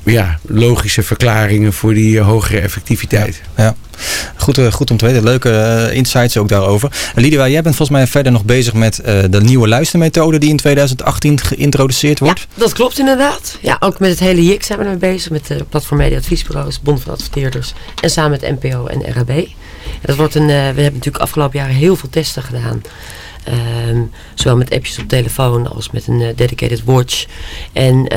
[0.03, 3.41] ja, logische verklaringen voor die hogere effectiviteit.
[3.57, 3.75] Ja,
[4.35, 5.23] goed, eh, goed om te weten.
[5.23, 7.11] Leuke eh, insights ook daarover.
[7.15, 10.57] Liedewij, jij bent volgens mij verder nog bezig met eh, de nieuwe luistermethode die in
[10.57, 12.47] 2018 geïntroduceerd wordt.
[12.53, 13.57] Dat klopt inderdaad.
[13.61, 15.31] Ja, ook met het hele JIC zijn we ermee bezig.
[15.31, 17.73] Met de Platform Media Adviesbureaus, Bond van Adverteerders.
[18.01, 19.47] En samen met NPO en RAB.
[20.01, 22.81] Dat wordt een, we hebben natuurlijk afgelopen jaren heel veel testen gedaan.
[23.43, 24.01] Ehm,
[24.33, 27.25] zowel met appjes op telefoon als met een dedicated watch.
[27.73, 28.07] En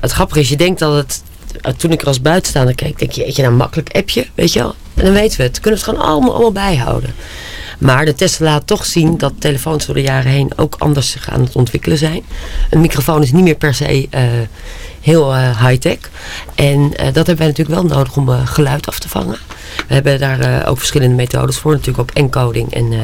[0.00, 1.22] het grappige is, je denkt dat het...
[1.60, 4.52] eh, Toen ik er als buitenstaander keek, denk je, eet je nou makkelijk appje, weet
[4.52, 4.74] je wel?
[4.94, 5.60] En dan weten we het.
[5.60, 7.14] Kunnen we het gewoon allemaal, allemaal bijhouden.
[7.78, 11.30] Maar de testen laten toch zien dat telefoons door de jaren heen ook anders zich
[11.30, 12.22] aan het ontwikkelen zijn.
[12.70, 14.22] Een microfoon is niet meer per se eh,
[15.00, 15.98] heel eh, high-tech.
[16.54, 19.38] En dat hebben wij natuurlijk wel nodig om geluid af te vangen.
[19.86, 21.72] We hebben daar eh, ook verschillende methodes voor.
[21.72, 22.98] Natuurlijk ook encoding en eh,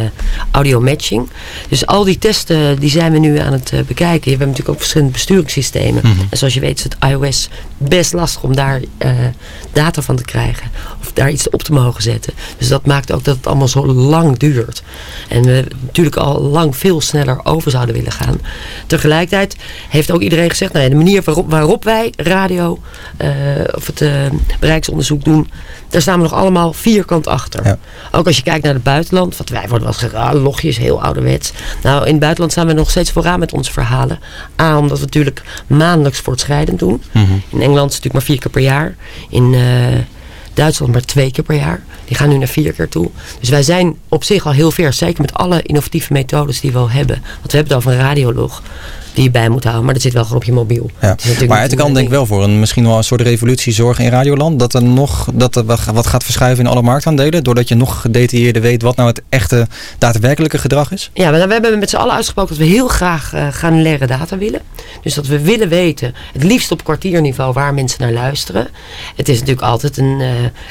[0.50, 1.28] audio matching.
[1.68, 4.24] Dus al die testen die zijn we nu aan het eh, bekijken.
[4.24, 6.02] We hebben natuurlijk ook verschillende besturingssystemen.
[6.30, 7.48] En zoals je weet is het iOS
[7.78, 9.10] best lastig om daar eh,
[9.72, 10.70] data van te krijgen.
[11.00, 12.32] Of daar iets op te mogen zetten.
[12.58, 14.82] Dus dat maakt ook dat het allemaal zo lang duurt.
[15.28, 18.40] En we natuurlijk al lang veel sneller over zouden willen gaan.
[18.86, 19.56] Tegelijkertijd
[19.88, 20.72] heeft ook iedereen gezegd...
[20.72, 22.78] Nou ja, de manier waarop, waarop wij radio
[23.16, 23.30] eh,
[23.74, 24.10] of het eh,
[24.60, 25.50] bereiksonderzoek doen...
[25.94, 27.78] daar staan we nog allemaal vierkant achter.
[28.12, 29.36] Ook als je kijkt naar het buitenland.
[29.36, 31.52] Want wij worden wel gezegd, ah, logjes, heel ouderwets.
[31.82, 34.18] Nou, in het buitenland staan we nog steeds vooraan met onze verhalen.
[34.60, 37.02] A, omdat we natuurlijk maandelijks voortschrijdend doen.
[37.48, 38.96] In Engeland is het natuurlijk maar vier keer per jaar.
[39.28, 40.00] In eh,
[40.54, 41.82] Duitsland maar twee keer per jaar.
[42.04, 43.10] Die gaan nu naar vier keer toe.
[43.40, 44.92] Dus wij zijn op zich al heel ver.
[44.92, 47.16] Zeker met alle innovatieve methodes die we al hebben.
[47.16, 48.62] Want we hebben het over een radiolog
[49.14, 49.84] die je bij moet houden.
[49.84, 50.90] Maar dat zit wel gewoon op je mobiel.
[51.00, 51.16] Ja.
[51.48, 54.10] Maar het kan denk ik wel voor een misschien wel een soort revolutie zorgen in
[54.10, 54.58] Radioland.
[54.58, 57.44] Dat er nog dat er wat gaat verschuiven in alle marktaandelen.
[57.44, 59.66] Doordat je nog gedetailleerder weet wat nou het echte
[59.98, 61.10] daadwerkelijke gedrag is.
[61.14, 64.38] Ja, maar we hebben met z'n allen uitgesproken dat we heel graag uh, granulaire data
[64.38, 64.60] willen.
[65.02, 68.68] Dus dat we willen weten, het liefst op kwartierniveau, waar mensen naar luisteren.
[69.16, 70.28] Het is natuurlijk altijd een uh,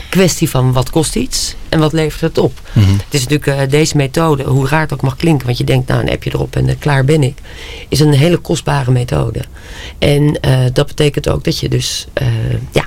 [0.10, 2.60] kwestie van wat kost iets en wat levert het op.
[2.64, 2.80] Mhm.
[2.80, 2.98] Mm -hmm.
[3.06, 5.88] Het is natuurlijk uh, deze methode, hoe raar het ook mag klinken, want je denkt,
[5.88, 7.38] nou een appje erop en klaar ben ik,
[7.90, 9.42] is een hele kostbare methode.
[9.98, 10.40] En
[10.74, 12.08] dat betekent ook dat je dus,
[12.72, 12.86] ja,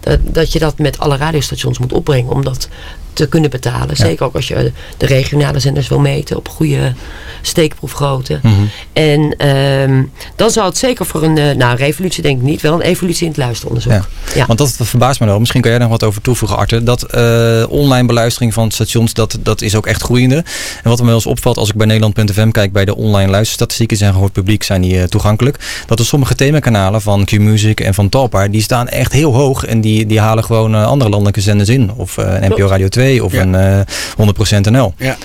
[0.00, 2.68] dat, dat je dat met alle radiostations moet opbrengen om dat
[3.14, 3.96] te kunnen betalen.
[3.96, 6.94] Zeker ook als je de regionale zenders wil meten op goede
[7.42, 8.38] steekproefgrootte.
[8.42, 8.54] Mhm.
[8.92, 10.02] En ehm,
[10.36, 12.80] dan zou het zeker voor een, eh, nou een revolutie denk ik niet, wel een
[12.80, 13.92] evolutie in het luisteronderzoek.
[13.92, 14.04] Ja.
[14.34, 14.46] Ja.
[14.46, 15.38] Want dat verbaast me wel.
[15.38, 16.84] Misschien kan jij daar nog wat over toevoegen, Arthur.
[16.84, 20.36] Dat eh, online beluistering van stations, dat, dat is ook echt groeiende.
[20.82, 23.96] En wat me wel eens opvalt als ik bij Nederland.fm kijk bij de online luisterstatistieken,
[23.96, 25.82] zijn gehoord publiek, zijn die eh, toegankelijk.
[25.86, 29.64] Dat er sommige themakanalen van Q-Music en van Talpa, die staan echt heel hoog.
[29.64, 31.92] En die, die halen gewoon andere landelijke zenders in.
[31.96, 33.40] Of NPO Radio 2 of Ja.
[33.40, 33.80] een eh
[34.16, 34.94] 100% NL.
[34.98, 35.16] Ja,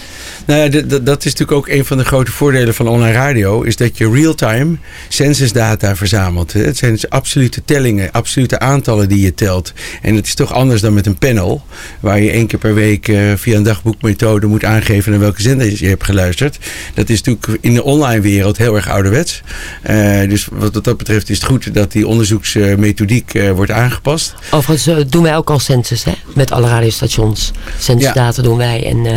[0.46, 0.70] nou
[1.04, 3.62] dat is natuurlijk ook een van de grote voordelen van online radio.
[3.62, 4.78] Is dat je real-time
[5.08, 6.54] censusdata verzamelt.
[6.54, 9.74] Het zijn dus absolute tellingen, absolute aantallen die je telt.
[10.02, 11.66] En het is toch anders dan met een panel.
[12.00, 15.68] Waar je één keer per week eh, via een dagboekmethode moet aangeven naar welke zender
[15.80, 16.58] je hebt geluisterd.
[16.94, 19.42] Dat is natuurlijk in de online wereld heel erg ouderwets.
[19.82, 24.34] Eh, dus wat dat betreft is het goed dat die onderzoeksmethodiek eh, wordt aangepast.
[24.52, 27.52] Overigens eh, doen wij ook al census hè, met alle radiostations.
[27.78, 29.14] Censusdata doen wij en eh,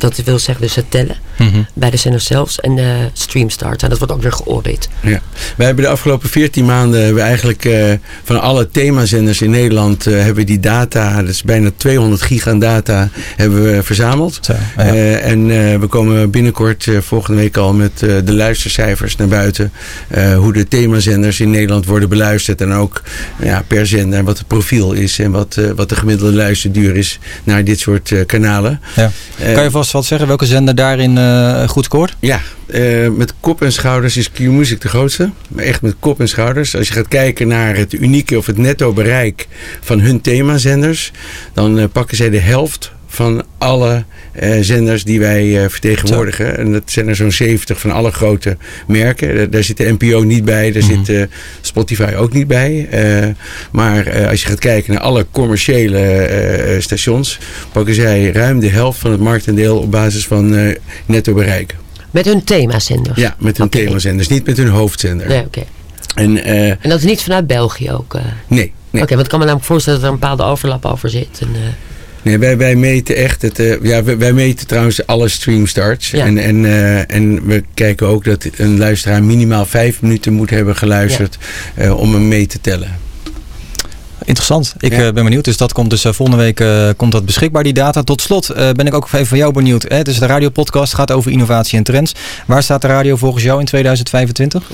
[0.00, 1.62] dat wil zeggen dus het tellen Mhm.
[1.74, 3.82] bij de zenders zelfs en de streamstart.
[3.82, 4.88] En dat wordt ook weer geaudit.
[5.02, 5.20] Ja.
[5.56, 7.84] Wij hebben de afgelopen 14 maanden hebben we eigenlijk eh,
[8.24, 12.50] van alle themazenders in Nederland eh, hebben we die data, dat is bijna 200 giga
[12.50, 14.40] aan data, hebben we verzameld.
[14.76, 19.28] Eh, en eh, we komen binnenkort eh, volgende week al met eh, de luistercijfers naar
[19.28, 19.72] buiten.
[20.08, 23.02] eh, hoe de themazenders in Nederland worden beluisterd en ook
[23.42, 27.18] ja, per zender wat het profiel is en wat, eh, wat de gemiddelde luisterduur is
[27.44, 28.80] naar dit soort eh, kanalen.
[28.96, 29.10] Ja.
[29.54, 32.16] Kan je vast wat zeggen welke zender daarin eh, goed scoort?
[32.20, 35.30] ja, eh, met kop en schouders is Q-Music de grootste.
[35.48, 36.76] Maar echt met kop en schouders.
[36.76, 39.48] Als je gaat kijken naar het unieke of het netto bereik
[39.80, 41.12] van hun themazenders,
[41.52, 46.58] dan eh, pakken zij de helft van alle eh, zenders die wij eh, vertegenwoordigen.
[46.58, 48.56] En dat zijn er zo'n 70 van alle grote
[48.86, 49.36] merken.
[49.36, 51.22] Daar, daar zit de NPO niet bij, daar zit eh,
[51.60, 52.88] Spotify ook niet bij.
[53.70, 57.38] Maar als je gaat kijken naar alle commerciële stations,
[57.72, 60.74] pakken zij ruim de helft van het marktendeel op basis van
[61.06, 61.76] netto bereik.
[62.10, 63.20] Met hun themazenders.
[63.20, 65.28] Ja, met hun themazenders, niet met hun hoofdzender.
[65.28, 65.62] Nee, oké.
[66.14, 68.18] En, En dat is niet vanuit België ook?
[68.48, 69.02] nee, nee.
[69.02, 71.38] Oké, want ik kan me namelijk voorstellen dat er een bepaalde overlap over zit.
[71.40, 71.48] En,
[72.22, 73.58] nee wij, wij meten echt het.
[73.58, 76.10] eh, ja, wij, wij meten trouwens alle streamstarts.
[76.10, 76.24] Ja.
[76.26, 80.76] En, en, eh, en we kijken ook dat een luisteraar minimaal vijf minuten moet hebben
[80.76, 81.38] geluisterd
[81.74, 82.96] eh, om hem mee te tellen.
[84.24, 84.74] Interessant.
[84.78, 85.44] Ik ben benieuwd.
[85.44, 88.02] Dus dat komt dus volgende week eh, komt dat beschikbaar, die data.
[88.02, 89.84] Tot slot eh, ben ik ook even van jou benieuwd.
[89.88, 90.02] Hè?
[90.02, 92.12] Dus de radiopodcast gaat over innovatie en trends.
[92.46, 94.70] Waar staat de radio volgens jou in 2025?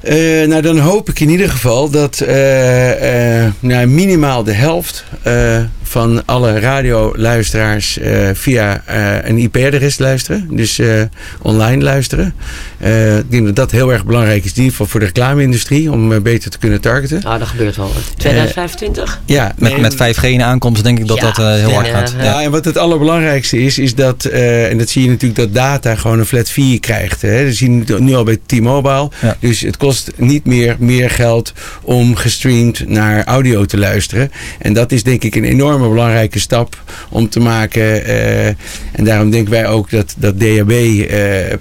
[0.00, 5.04] Eh, nou, dan hoop ik in ieder geval dat eh, eh, nou, minimaal de helft
[5.22, 5.58] eh,
[5.90, 10.48] van alle radioluisteraars eh, via eh, een IP-adres luisteren.
[10.50, 11.02] Dus eh,
[11.42, 12.34] online luisteren.
[12.78, 15.92] Eh, ik denk dat dat heel erg belangrijk is, in ieder geval voor de reclame-industrie,
[15.92, 17.22] om beter te kunnen targeten.
[17.24, 17.90] ah, dat gebeurt wel.
[18.16, 19.20] 2025?
[19.24, 22.14] Ja, Met, met 5G in aankomst denk ik dat Ja, dat eh, heel hard gaat.
[22.18, 22.24] ja.
[22.24, 25.54] Ja, en wat het allerbelangrijkste is, is dat, eh, en dat zie je natuurlijk, dat
[25.54, 27.22] data gewoon een flat fee krijgt.
[27.22, 27.44] Hè.
[27.46, 29.10] Dat zie je nu al bij T-Mobile.
[29.20, 29.36] Ja.
[29.40, 34.30] Dus het kost niet meer, meer geld om gestreamd naar audio te luisteren.
[34.58, 35.44] En dat is denk ik een
[35.80, 38.04] enorme belangrijke stap om te maken.
[38.04, 38.46] eh,
[38.92, 41.08] en daarom denken wij ook dat, dat DAB eh,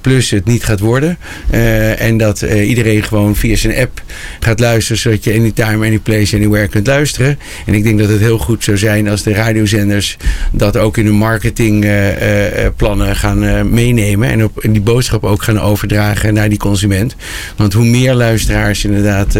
[0.01, 1.17] Plus het niet gaat worden.
[1.49, 4.01] Eh, en dat iedereen gewoon via zijn app
[4.39, 7.39] gaat luisteren, zodat je anytime, any place, anywhere kunt luisteren.
[7.65, 10.17] En ik denk dat het heel goed zou zijn als de radiozenders
[10.51, 14.29] dat ook in hun marketingplannen gaan meenemen.
[14.29, 17.15] En op en die boodschap ook gaan overdragen naar die consument.
[17.55, 19.37] Want hoe meer luisteraars inderdaad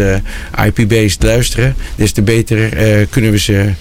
[0.64, 2.68] IP-based luisteren, des te beter
[3.10, 3.72] kunnen we ze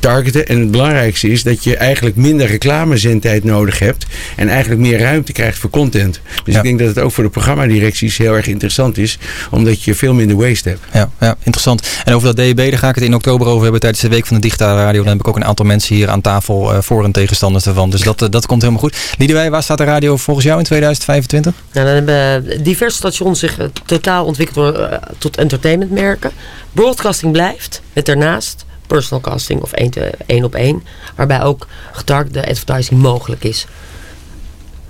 [0.00, 0.47] targeten.
[0.48, 4.06] En het belangrijkste is dat je eigenlijk minder reclamezendtijd nodig hebt.
[4.36, 6.20] En eigenlijk meer ruimte krijgt voor content.
[6.44, 6.60] Dus Ja.
[6.60, 9.18] ik denk dat het ook voor de programmadirecties heel erg interessant is.
[9.50, 10.80] Omdat je veel minder waste hebt.
[10.92, 11.88] Ja, ja, interessant.
[12.04, 14.26] En over dat DEB, daar ga ik het in oktober over hebben tijdens de Week
[14.26, 15.00] van de Digitale Radio.
[15.02, 17.90] Dan heb ik ook een aantal mensen hier aan tafel eh, voor en tegenstanders daarvan.
[17.90, 18.96] Dus dat, eh, dat komt helemaal goed.
[19.18, 21.54] Liedewij, waar staat de radio volgens jou in 2025?
[21.72, 26.30] Nou, dan hebben diverse stations zich eh, totaal ontwikkeld eh, tot entertainmentmerken.
[26.72, 30.82] Broadcasting blijft, met daarnaast personal casting of één, te, één op één.
[31.14, 33.66] Waarbij ook getargete advertising mogelijk is.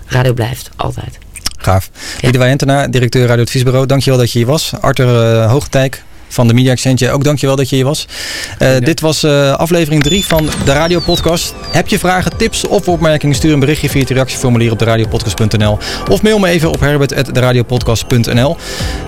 [0.07, 1.19] Radio blijft, altijd.
[1.59, 1.91] Gaaf.
[2.21, 3.87] Liedewij Hentenaar, directeur Radio Adviesbureau.
[3.87, 4.73] Dankjewel dat je hier was.
[4.81, 7.11] Arthur eh, Hoogtijk van de Media Exchange.
[7.11, 8.07] Ook dankjewel dat je hier was.
[8.59, 11.55] Eh, dit was eh, aflevering 3 van de Radio Podcast.
[11.71, 13.35] Heb je vragen, tips of opmerkingen?
[13.35, 15.79] Stuur een berichtje via het reactieformulier op de radiopodcast.nl
[16.11, 18.57] of mail me even op herbert.deradiopodcast.nl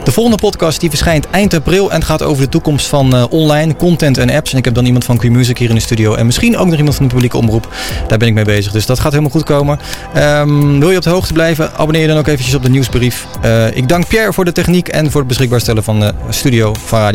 [0.04, 3.76] De volgende podcast die verschijnt eind april en gaat over de toekomst van eh, online
[3.76, 4.52] content en apps.
[4.52, 6.76] En ik heb dan iemand van Q-Music hier in de studio en misschien ook nog
[6.76, 7.68] iemand van de publieke omroep.
[8.08, 9.78] Daar ben ik mee bezig, dus dat gaat helemaal goed komen.
[10.14, 11.74] Ehm, wil je op de hoogte blijven?
[11.74, 13.26] Abonneer je dan ook eventjes op de nieuwsbrief.
[13.74, 17.09] Ik dank Pierre voor de techniek en voor het beschikbaar stellen van de studio van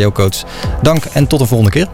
[0.81, 1.87] Dank en tot de volgende keer.